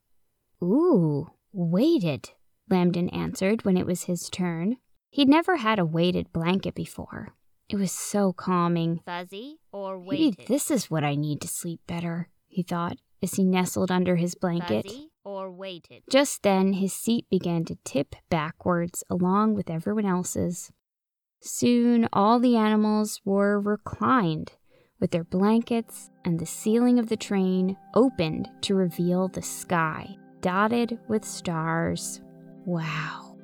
Ooh, 0.62 1.28
weighted, 1.54 2.30
Lambton 2.68 3.08
answered 3.10 3.64
when 3.64 3.76
it 3.76 3.86
was 3.86 4.04
his 4.04 4.28
turn. 4.28 4.76
He'd 5.10 5.28
never 5.28 5.56
had 5.56 5.78
a 5.78 5.84
weighted 5.84 6.32
blanket 6.32 6.74
before. 6.74 7.34
It 7.68 7.76
was 7.76 7.92
so 7.92 8.32
calming. 8.32 9.00
Fuzzy 9.06 9.60
or 9.72 9.98
weighted? 9.98 10.38
Maybe 10.38 10.44
this 10.48 10.70
is 10.70 10.90
what 10.90 11.04
I 11.04 11.14
need 11.14 11.40
to 11.42 11.48
sleep 11.48 11.80
better, 11.86 12.28
he 12.46 12.62
thought 12.62 12.98
as 13.22 13.34
he 13.34 13.44
nestled 13.44 13.90
under 13.90 14.16
his 14.16 14.34
blanket. 14.34 14.86
Fuzzy 14.86 15.10
or 15.24 15.50
weighted? 15.50 16.02
Just 16.10 16.42
then, 16.42 16.74
his 16.74 16.92
seat 16.92 17.26
began 17.30 17.64
to 17.64 17.78
tip 17.84 18.16
backwards 18.28 19.02
along 19.08 19.54
with 19.54 19.70
everyone 19.70 20.04
else's. 20.04 20.70
Soon, 21.40 22.08
all 22.12 22.38
the 22.38 22.56
animals 22.56 23.20
were 23.24 23.60
reclined, 23.60 24.52
with 25.00 25.10
their 25.10 25.24
blankets, 25.24 26.10
and 26.24 26.38
the 26.38 26.46
ceiling 26.46 26.98
of 26.98 27.08
the 27.08 27.16
train 27.16 27.76
opened 27.94 28.48
to 28.62 28.74
reveal 28.74 29.28
the 29.28 29.42
sky, 29.42 30.16
dotted 30.44 30.98
with 31.08 31.24
stars. 31.24 32.20
Wow. 32.66 33.38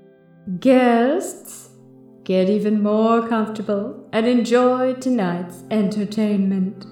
Guests, 0.58 1.70
get 2.24 2.50
even 2.50 2.82
more 2.82 3.26
comfortable 3.26 4.06
and 4.12 4.26
enjoy 4.26 4.92
tonight's 4.92 5.64
entertainment. 5.70 6.84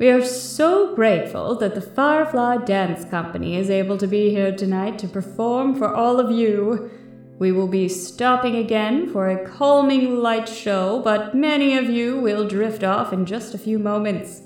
We 0.00 0.10
are 0.10 0.24
so 0.24 0.96
grateful 0.96 1.54
that 1.60 1.76
the 1.76 1.80
Firefly 1.80 2.64
Dance 2.64 3.04
Company 3.04 3.54
is 3.54 3.70
able 3.70 3.98
to 3.98 4.08
be 4.08 4.30
here 4.30 4.50
tonight 4.50 4.98
to 4.98 5.06
perform 5.06 5.76
for 5.76 5.94
all 5.94 6.18
of 6.18 6.32
you. 6.32 6.90
We 7.38 7.52
will 7.52 7.68
be 7.68 7.88
stopping 7.88 8.56
again 8.56 9.08
for 9.10 9.28
a 9.28 9.48
calming 9.48 10.16
light 10.16 10.48
show, 10.48 11.00
but 11.04 11.36
many 11.36 11.78
of 11.78 11.88
you 11.88 12.18
will 12.18 12.48
drift 12.48 12.82
off 12.82 13.12
in 13.12 13.26
just 13.26 13.54
a 13.54 13.58
few 13.58 13.78
moments. 13.78 14.42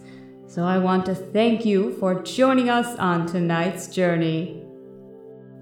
So 0.46 0.62
I 0.62 0.76
want 0.76 1.06
to 1.06 1.14
thank 1.14 1.64
you 1.64 1.94
for 1.94 2.22
joining 2.22 2.68
us 2.68 2.98
on 2.98 3.24
tonight's 3.26 3.88
journey. 3.88 4.65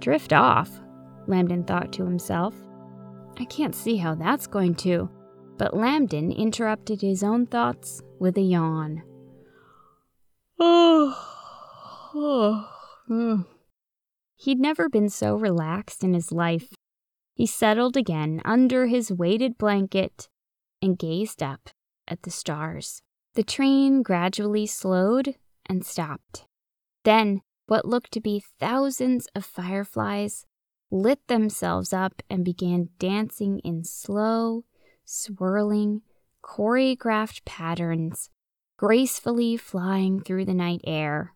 Drift 0.04 0.34
off, 0.34 0.82
Lambton 1.26 1.64
thought 1.64 1.90
to 1.94 2.04
himself. 2.04 2.54
I 3.38 3.46
can't 3.46 3.74
see 3.74 3.96
how 3.96 4.14
that's 4.14 4.46
going 4.46 4.74
to. 4.74 5.08
But 5.56 5.74
Lambton 5.74 6.30
interrupted 6.30 7.00
his 7.00 7.22
own 7.22 7.46
thoughts 7.46 8.02
with 8.18 8.36
a 8.36 8.42
yawn. 8.42 9.02
He'd 14.36 14.60
never 14.60 14.90
been 14.90 15.08
so 15.08 15.36
relaxed 15.36 16.04
in 16.04 16.12
his 16.12 16.30
life. 16.30 16.74
He 17.34 17.46
settled 17.46 17.96
again 17.96 18.42
under 18.44 18.84
his 18.84 19.10
weighted 19.10 19.56
blanket 19.56 20.28
and 20.82 20.98
gazed 20.98 21.42
up 21.42 21.70
at 22.06 22.24
the 22.24 22.30
stars. 22.30 23.00
The 23.36 23.42
train 23.42 24.02
gradually 24.02 24.66
slowed 24.66 25.36
and 25.64 25.82
stopped. 25.82 26.44
Then, 27.04 27.40
what 27.66 27.86
looked 27.86 28.12
to 28.12 28.20
be 28.20 28.44
thousands 28.60 29.26
of 29.34 29.44
fireflies 29.44 30.46
lit 30.90 31.26
themselves 31.26 31.92
up 31.92 32.22
and 32.28 32.44
began 32.44 32.88
dancing 32.98 33.58
in 33.60 33.84
slow, 33.84 34.64
swirling, 35.04 36.02
choreographed 36.42 37.44
patterns 37.44 38.30
gracefully 38.76 39.56
flying 39.56 40.20
through 40.20 40.44
the 40.44 40.54
night 40.54 40.80
air. 40.84 41.34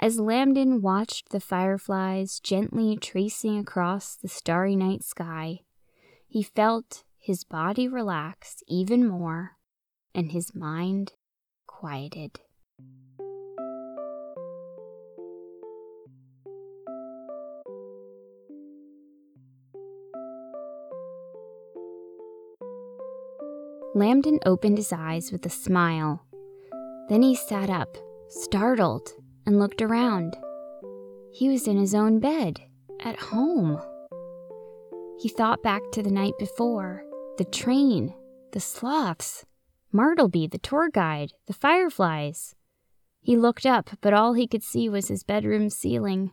As 0.00 0.20
Lambton 0.20 0.80
watched 0.80 1.30
the 1.30 1.40
fireflies 1.40 2.40
gently 2.40 2.96
tracing 2.96 3.58
across 3.58 4.16
the 4.16 4.28
starry 4.28 4.76
night 4.76 5.02
sky, 5.02 5.60
he 6.26 6.42
felt 6.42 7.04
his 7.18 7.44
body 7.44 7.88
relax 7.88 8.62
even 8.68 9.06
more 9.06 9.56
and 10.14 10.32
his 10.32 10.54
mind 10.54 11.12
quieted. 11.66 12.40
Lambton 23.94 24.38
opened 24.46 24.78
his 24.78 24.92
eyes 24.92 25.32
with 25.32 25.44
a 25.46 25.50
smile 25.50 26.24
then 27.08 27.22
he 27.22 27.34
sat 27.34 27.70
up, 27.70 27.96
startled, 28.28 29.14
and 29.46 29.58
looked 29.58 29.80
around. 29.80 30.36
He 31.32 31.48
was 31.48 31.66
in 31.66 31.78
his 31.78 31.94
own 31.94 32.20
bed, 32.20 32.60
at 33.00 33.18
home. 33.18 33.80
He 35.18 35.28
thought 35.28 35.62
back 35.62 35.80
to 35.92 36.02
the 36.02 36.10
night 36.10 36.34
before 36.38 37.02
the 37.38 37.44
train, 37.44 38.14
the 38.52 38.60
sloths, 38.60 39.46
Martleby, 39.92 40.48
the 40.48 40.58
tour 40.58 40.90
guide, 40.92 41.32
the 41.46 41.52
fireflies. 41.52 42.54
He 43.22 43.36
looked 43.36 43.64
up, 43.64 43.90
but 44.00 44.12
all 44.12 44.34
he 44.34 44.46
could 44.46 44.62
see 44.62 44.88
was 44.88 45.08
his 45.08 45.22
bedroom 45.22 45.70
ceiling. 45.70 46.32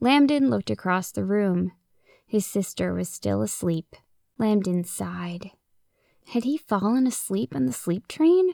Lambton 0.00 0.48
looked 0.48 0.70
across 0.70 1.12
the 1.12 1.24
room. 1.24 1.72
His 2.26 2.46
sister 2.46 2.94
was 2.94 3.08
still 3.08 3.42
asleep. 3.42 3.94
Lambton 4.38 4.84
sighed. 4.84 5.50
Had 6.28 6.44
he 6.44 6.56
fallen 6.56 7.06
asleep 7.06 7.54
on 7.54 7.66
the 7.66 7.72
sleep 7.72 8.08
train? 8.08 8.52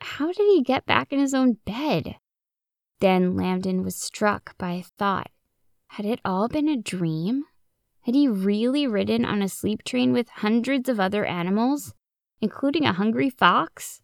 How 0.00 0.28
did 0.28 0.46
he 0.48 0.62
get 0.62 0.86
back 0.86 1.12
in 1.12 1.18
his 1.18 1.34
own 1.34 1.58
bed? 1.64 2.16
Then 3.00 3.36
Lambton 3.36 3.82
was 3.82 3.96
struck 3.96 4.56
by 4.58 4.72
a 4.72 4.82
thought. 4.82 5.30
Had 5.88 6.06
it 6.06 6.20
all 6.24 6.48
been 6.48 6.68
a 6.68 6.76
dream? 6.76 7.44
Had 8.02 8.14
he 8.14 8.28
really 8.28 8.86
ridden 8.86 9.24
on 9.24 9.42
a 9.42 9.48
sleep 9.48 9.82
train 9.84 10.12
with 10.12 10.28
hundreds 10.28 10.88
of 10.88 11.00
other 11.00 11.24
animals, 11.24 11.94
including 12.40 12.84
a 12.84 12.92
hungry 12.92 13.30
fox? 13.30 14.00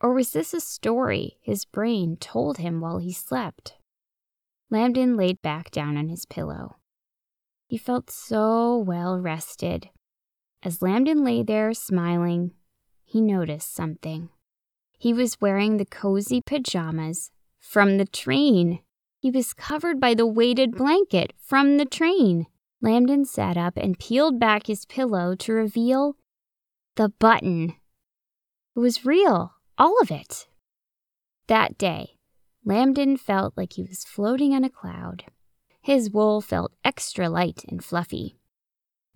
Or 0.00 0.12
was 0.12 0.32
this 0.32 0.54
a 0.54 0.60
story 0.60 1.38
his 1.40 1.64
brain 1.64 2.16
told 2.16 2.58
him 2.58 2.80
while 2.80 2.98
he 2.98 3.12
slept? 3.12 3.74
Lambton 4.70 5.16
laid 5.16 5.40
back 5.42 5.70
down 5.70 5.96
on 5.96 6.08
his 6.08 6.26
pillow. 6.26 6.76
He 7.66 7.78
felt 7.78 8.10
so 8.10 8.76
well 8.78 9.18
rested. 9.18 9.90
As 10.62 10.82
Lambton 10.82 11.24
lay 11.24 11.42
there 11.42 11.72
smiling, 11.72 12.52
he 13.04 13.20
noticed 13.20 13.74
something. 13.74 14.28
He 14.98 15.12
was 15.14 15.40
wearing 15.40 15.76
the 15.76 15.86
cozy 15.86 16.40
pajamas 16.40 17.30
from 17.60 17.98
the 17.98 18.04
train. 18.04 18.80
He 19.20 19.30
was 19.30 19.54
covered 19.54 20.00
by 20.00 20.14
the 20.14 20.26
weighted 20.26 20.72
blanket 20.72 21.32
from 21.40 21.76
the 21.76 21.84
train. 21.84 22.46
Lambton 22.80 23.24
sat 23.24 23.56
up 23.56 23.76
and 23.76 23.98
peeled 23.98 24.38
back 24.40 24.66
his 24.66 24.84
pillow 24.84 25.34
to 25.36 25.52
reveal 25.52 26.16
the 26.96 27.08
button. 27.08 27.74
It 28.74 28.80
was 28.80 29.04
real, 29.04 29.54
all 29.76 30.00
of 30.00 30.10
it. 30.10 30.48
That 31.46 31.78
day, 31.78 32.18
Lambton 32.64 33.16
felt 33.16 33.56
like 33.56 33.74
he 33.74 33.82
was 33.82 34.04
floating 34.04 34.52
on 34.52 34.64
a 34.64 34.70
cloud. 34.70 35.24
His 35.80 36.10
wool 36.10 36.40
felt 36.40 36.74
extra 36.84 37.28
light 37.28 37.64
and 37.68 37.84
fluffy. 37.84 38.37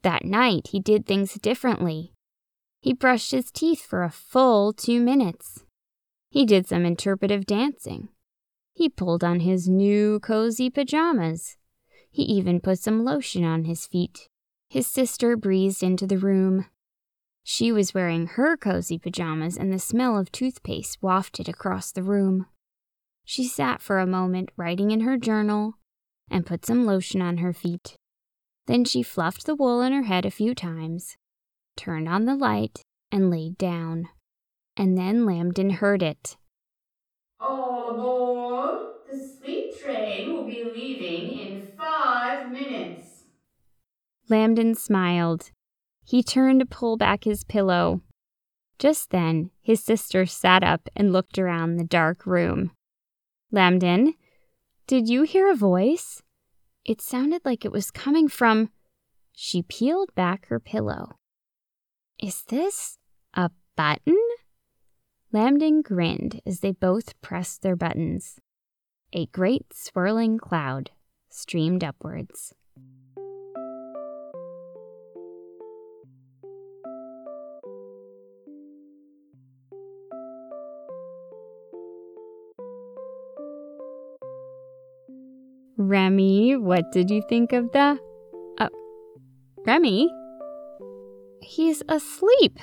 That 0.02 0.24
night, 0.24 0.68
he 0.68 0.80
did 0.80 1.06
things 1.06 1.34
differently. 1.34 2.12
He 2.80 2.92
brushed 2.92 3.30
his 3.30 3.50
teeth 3.52 3.84
for 3.84 4.02
a 4.02 4.10
full 4.10 4.72
two 4.72 5.00
minutes. 5.00 5.64
He 6.28 6.44
did 6.44 6.66
some 6.66 6.84
interpretive 6.84 7.46
dancing. 7.46 8.08
He 8.74 8.88
pulled 8.88 9.22
on 9.22 9.40
his 9.40 9.68
new 9.68 10.18
cozy 10.18 10.70
pajamas. 10.70 11.56
He 12.10 12.22
even 12.22 12.60
put 12.60 12.78
some 12.78 13.04
lotion 13.04 13.44
on 13.44 13.64
his 13.64 13.86
feet. 13.86 14.28
His 14.68 14.86
sister 14.86 15.36
breezed 15.36 15.82
into 15.82 16.06
the 16.06 16.18
room. 16.18 16.66
She 17.44 17.70
was 17.70 17.94
wearing 17.94 18.26
her 18.28 18.56
cozy 18.56 18.98
pajamas, 18.98 19.56
and 19.56 19.72
the 19.72 19.78
smell 19.78 20.18
of 20.18 20.32
toothpaste 20.32 20.98
wafted 21.02 21.48
across 21.48 21.92
the 21.92 22.02
room. 22.02 22.46
She 23.24 23.44
sat 23.44 23.80
for 23.80 23.98
a 23.98 24.06
moment 24.06 24.50
writing 24.56 24.90
in 24.90 25.00
her 25.00 25.16
journal 25.16 25.74
and 26.30 26.46
put 26.46 26.64
some 26.64 26.86
lotion 26.86 27.20
on 27.20 27.38
her 27.38 27.52
feet. 27.52 27.96
Then 28.66 28.84
she 28.84 29.02
fluffed 29.02 29.46
the 29.46 29.54
wool 29.54 29.82
in 29.82 29.92
her 29.92 30.04
head 30.04 30.24
a 30.24 30.30
few 30.30 30.54
times, 30.54 31.16
turned 31.76 32.08
on 32.08 32.24
the 32.24 32.36
light, 32.36 32.80
and 33.10 33.30
laid 33.30 33.58
down. 33.58 34.08
And 34.76 34.96
then 34.96 35.26
Lambden 35.26 35.70
heard 35.70 36.02
it. 36.02 36.36
All 37.40 37.90
aboard! 37.90 38.88
The 39.10 39.18
sleep 39.18 39.82
train 39.82 40.32
will 40.32 40.44
be 40.44 40.64
leaving 40.64 41.38
in 41.38 41.66
five 41.76 42.50
minutes. 42.50 43.24
Lambden 44.30 44.76
smiled. 44.76 45.50
He 46.04 46.22
turned 46.22 46.60
to 46.60 46.66
pull 46.66 46.96
back 46.96 47.24
his 47.24 47.44
pillow. 47.44 48.00
Just 48.78 49.10
then, 49.10 49.50
his 49.60 49.82
sister 49.82 50.24
sat 50.24 50.62
up 50.64 50.88
and 50.96 51.12
looked 51.12 51.38
around 51.38 51.76
the 51.76 51.84
dark 51.84 52.26
room. 52.26 52.70
Lambden, 53.52 54.14
did 54.86 55.08
you 55.08 55.22
hear 55.22 55.50
a 55.50 55.54
voice? 55.54 56.22
It 56.84 57.00
sounded 57.00 57.42
like 57.44 57.64
it 57.64 57.72
was 57.72 57.90
coming 57.90 58.28
from. 58.28 58.70
She 59.32 59.62
peeled 59.62 60.14
back 60.14 60.46
her 60.46 60.58
pillow. 60.58 61.12
Is 62.20 62.44
this 62.44 62.98
a 63.34 63.50
button? 63.76 64.18
Lambton 65.32 65.82
grinned 65.82 66.40
as 66.44 66.60
they 66.60 66.72
both 66.72 67.20
pressed 67.20 67.62
their 67.62 67.76
buttons. 67.76 68.38
A 69.12 69.26
great 69.26 69.72
swirling 69.72 70.38
cloud 70.38 70.90
streamed 71.30 71.84
upwards. 71.84 72.54
Remy, 86.12 86.56
what 86.56 86.92
did 86.92 87.10
you 87.10 87.22
think 87.26 87.54
of 87.54 87.72
the. 87.72 87.98
Uh, 88.58 88.68
Remy? 89.64 90.10
He's 91.40 91.82
asleep. 91.88 92.58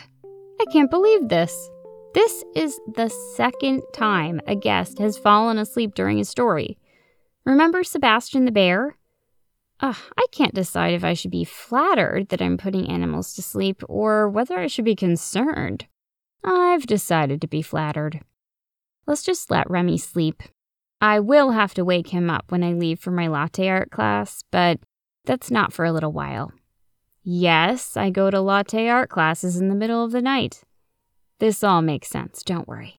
I 0.62 0.66
can't 0.72 0.92
believe 0.92 1.30
this. 1.30 1.72
This 2.14 2.44
is 2.56 2.80
the 2.94 3.10
second 3.36 3.82
time 3.92 4.40
a 4.46 4.56
guest 4.56 5.00
has 5.00 5.18
fallen 5.18 5.58
asleep 5.58 5.96
during 5.96 6.20
a 6.20 6.26
story. 6.26 6.78
Remember 7.44 7.84
Sebastian 7.84 8.46
the 8.46 8.52
bear? 8.52 9.00
Ugh, 9.80 9.98
I 10.16 10.26
can't 10.32 10.54
decide 10.54 10.94
if 10.94 11.04
I 11.04 11.16
should 11.16 11.32
be 11.32 11.44
flattered 11.44 12.30
that 12.30 12.44
I'm 12.44 12.58
putting 12.58 12.88
animals 12.88 13.34
to 13.34 13.42
sleep 13.42 13.82
or 13.90 14.30
whether 14.30 14.60
I 14.60 14.68
should 14.68 14.86
be 14.86 14.96
concerned. 14.96 15.88
I've 16.44 16.86
decided 16.86 17.42
to 17.42 17.48
be 17.48 17.64
flattered. 17.64 18.20
Let's 19.08 19.24
just 19.24 19.50
let 19.50 19.70
Remy 19.72 19.98
sleep. 19.98 20.44
I 21.02 21.20
will 21.20 21.52
have 21.52 21.74
to 21.76 21.86
wake 21.86 22.10
him 22.10 22.30
up 22.30 22.52
when 22.52 22.64
I 22.64 22.74
leave 22.74 23.00
for 23.00 23.12
my 23.12 23.28
latte 23.28 23.70
art 23.70 23.90
class, 23.90 24.44
but 24.52 24.80
that's 25.26 25.50
not 25.50 25.72
for 25.72 25.86
a 25.86 25.94
little 25.94 26.12
while. 26.12 26.52
Yes, 27.24 27.96
I 27.96 28.10
go 28.10 28.30
to 28.30 28.42
latte 28.42 28.90
art 28.90 29.10
classes 29.10 29.58
in 29.58 29.70
the 29.70 29.76
middle 29.76 30.04
of 30.04 30.12
the 30.12 30.22
night. 30.22 30.64
This 31.40 31.64
all 31.64 31.82
makes 31.82 32.10
sense, 32.10 32.44
don't 32.44 32.68
worry. 32.68 32.96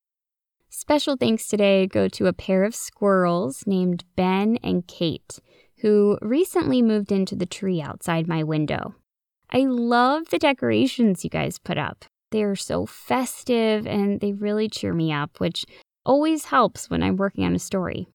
Special 0.71 1.17
thanks 1.17 1.47
today 1.47 1.87
go 1.87 2.09
to 2.09 2.27
a 2.27 2.33
pair 2.33 2.65
of 2.65 2.75
squirrels 2.75 3.65
named 3.67 4.05
Ben 4.17 4.57
and 4.63 4.87
Kate, 4.87 5.39
who 5.81 6.17
recently 6.23 6.81
moved 6.81 7.13
into 7.13 7.35
the 7.35 7.45
tree 7.45 7.83
outside 7.83 8.29
my 8.29 8.43
window. 8.43 8.95
I 9.51 9.65
love 9.65 10.29
the 10.31 10.39
decorations 10.39 11.25
you 11.25 11.29
guys 11.29 11.59
put 11.59 11.77
up. 11.77 12.05
They 12.31 12.45
are 12.45 12.57
so 12.57 12.87
festive 12.87 13.87
and 13.87 14.21
they 14.21 14.33
really 14.33 14.69
cheer 14.69 14.95
me 14.95 15.13
up, 15.13 15.41
which 15.41 15.67
always 16.05 16.47
helps 16.47 16.89
when 16.89 17.03
I'm 17.03 17.17
working 17.17 17.45
on 17.45 17.55
a 17.55 17.59
story. 17.59 18.09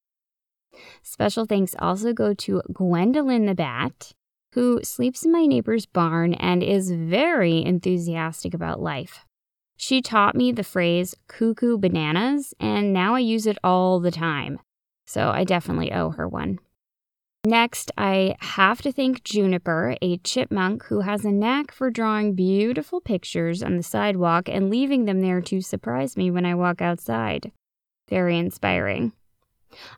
Special 1.02 1.46
thanks 1.46 1.76
also 1.80 2.14
go 2.14 2.34
to 2.34 2.62
Gwendolyn 2.72 3.46
the 3.46 3.56
Bat, 3.56 4.14
who 4.54 4.82
sleeps 4.84 5.26
in 5.26 5.32
my 5.32 5.46
neighbor's 5.46 5.86
barn 5.86 6.34
and 6.34 6.64
is 6.64 6.92
very 6.92 7.64
enthusiastic 7.64 8.54
about 8.54 8.82
life. 8.82 9.26
She 9.78 10.02
taught 10.02 10.36
me 10.36 10.52
the 10.52 10.64
phrase 10.64 11.16
cuckoo 11.28 11.78
bananas, 11.78 12.54
and 12.60 12.94
now 12.94 13.16
I 13.16 13.20
use 13.20 13.46
it 13.46 13.58
all 13.64 14.00
the 14.00 14.12
time. 14.12 14.60
So 15.06 15.30
I 15.30 15.44
definitely 15.44 15.92
owe 15.92 16.12
her 16.12 16.28
one. 16.28 16.60
Next, 17.46 17.92
I 17.96 18.36
have 18.40 18.82
to 18.82 18.92
thank 18.92 19.24
Juniper, 19.24 19.98
a 20.02 20.18
chipmunk 20.18 20.86
who 20.86 21.02
has 21.02 21.26
a 21.26 21.32
knack 21.32 21.72
for 21.72 21.92
drawing 21.92 22.34
beautiful 22.34 23.02
pictures 23.02 23.62
on 23.62 23.78
the 23.78 23.84
sidewalk 23.84 24.50
and 24.50 24.72
leaving 24.72 25.06
them 25.06 25.22
there 25.22 25.42
to 25.42 25.62
surprise 25.62 26.18
me 26.18 26.32
when 26.32 26.46
I 26.46 26.56
walk 26.56 26.82
outside. 26.82 27.52
Very 28.10 28.38
inspiring. 28.38 29.14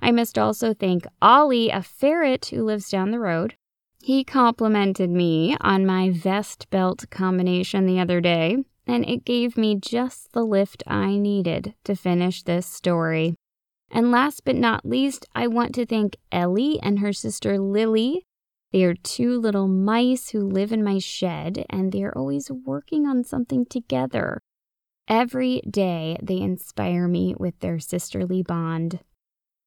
I 0.01 0.11
must 0.11 0.37
also 0.37 0.73
thank 0.73 1.05
Ollie, 1.21 1.69
a 1.69 1.81
ferret 1.83 2.47
who 2.47 2.63
lives 2.63 2.89
down 2.89 3.11
the 3.11 3.19
road. 3.19 3.55
He 4.01 4.23
complimented 4.23 5.09
me 5.09 5.57
on 5.59 5.85
my 5.85 6.09
vest 6.09 6.69
belt 6.69 7.05
combination 7.09 7.85
the 7.85 7.99
other 7.99 8.21
day, 8.21 8.57
and 8.85 9.03
it 9.05 9.25
gave 9.25 9.57
me 9.57 9.75
just 9.75 10.31
the 10.31 10.45
lift 10.45 10.83
I 10.87 11.17
needed 11.17 11.73
to 11.83 11.95
finish 11.95 12.43
this 12.43 12.65
story. 12.65 13.35
And 13.91 14.11
last 14.11 14.43
but 14.45 14.55
not 14.55 14.85
least, 14.85 15.25
I 15.35 15.47
want 15.47 15.75
to 15.75 15.85
thank 15.85 16.17
Ellie 16.31 16.79
and 16.81 16.99
her 16.99 17.13
sister 17.13 17.59
Lily. 17.59 18.25
They 18.71 18.83
are 18.83 18.95
two 18.95 19.39
little 19.39 19.67
mice 19.67 20.29
who 20.29 20.41
live 20.41 20.71
in 20.71 20.83
my 20.83 20.99
shed, 20.99 21.65
and 21.69 21.91
they 21.91 22.03
are 22.03 22.17
always 22.17 22.51
working 22.51 23.05
on 23.05 23.23
something 23.23 23.65
together. 23.65 24.41
Every 25.07 25.61
day, 25.69 26.17
they 26.21 26.37
inspire 26.37 27.07
me 27.07 27.33
with 27.39 27.57
their 27.59 27.79
sisterly 27.79 28.43
bond. 28.43 28.99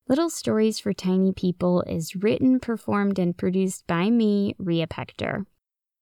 Little 0.06 0.28
Stories 0.28 0.78
for 0.78 0.92
Tiny 0.92 1.32
People 1.32 1.82
is 1.82 2.14
written, 2.14 2.60
performed, 2.60 3.18
and 3.18 3.36
produced 3.36 3.86
by 3.86 4.10
me, 4.10 4.54
Rhea 4.58 4.86
Pechter. 4.86 5.46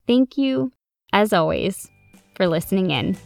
Thank 0.07 0.37
you, 0.37 0.73
as 1.13 1.31
always, 1.31 1.89
for 2.35 2.47
listening 2.47 2.91
in. 2.91 3.17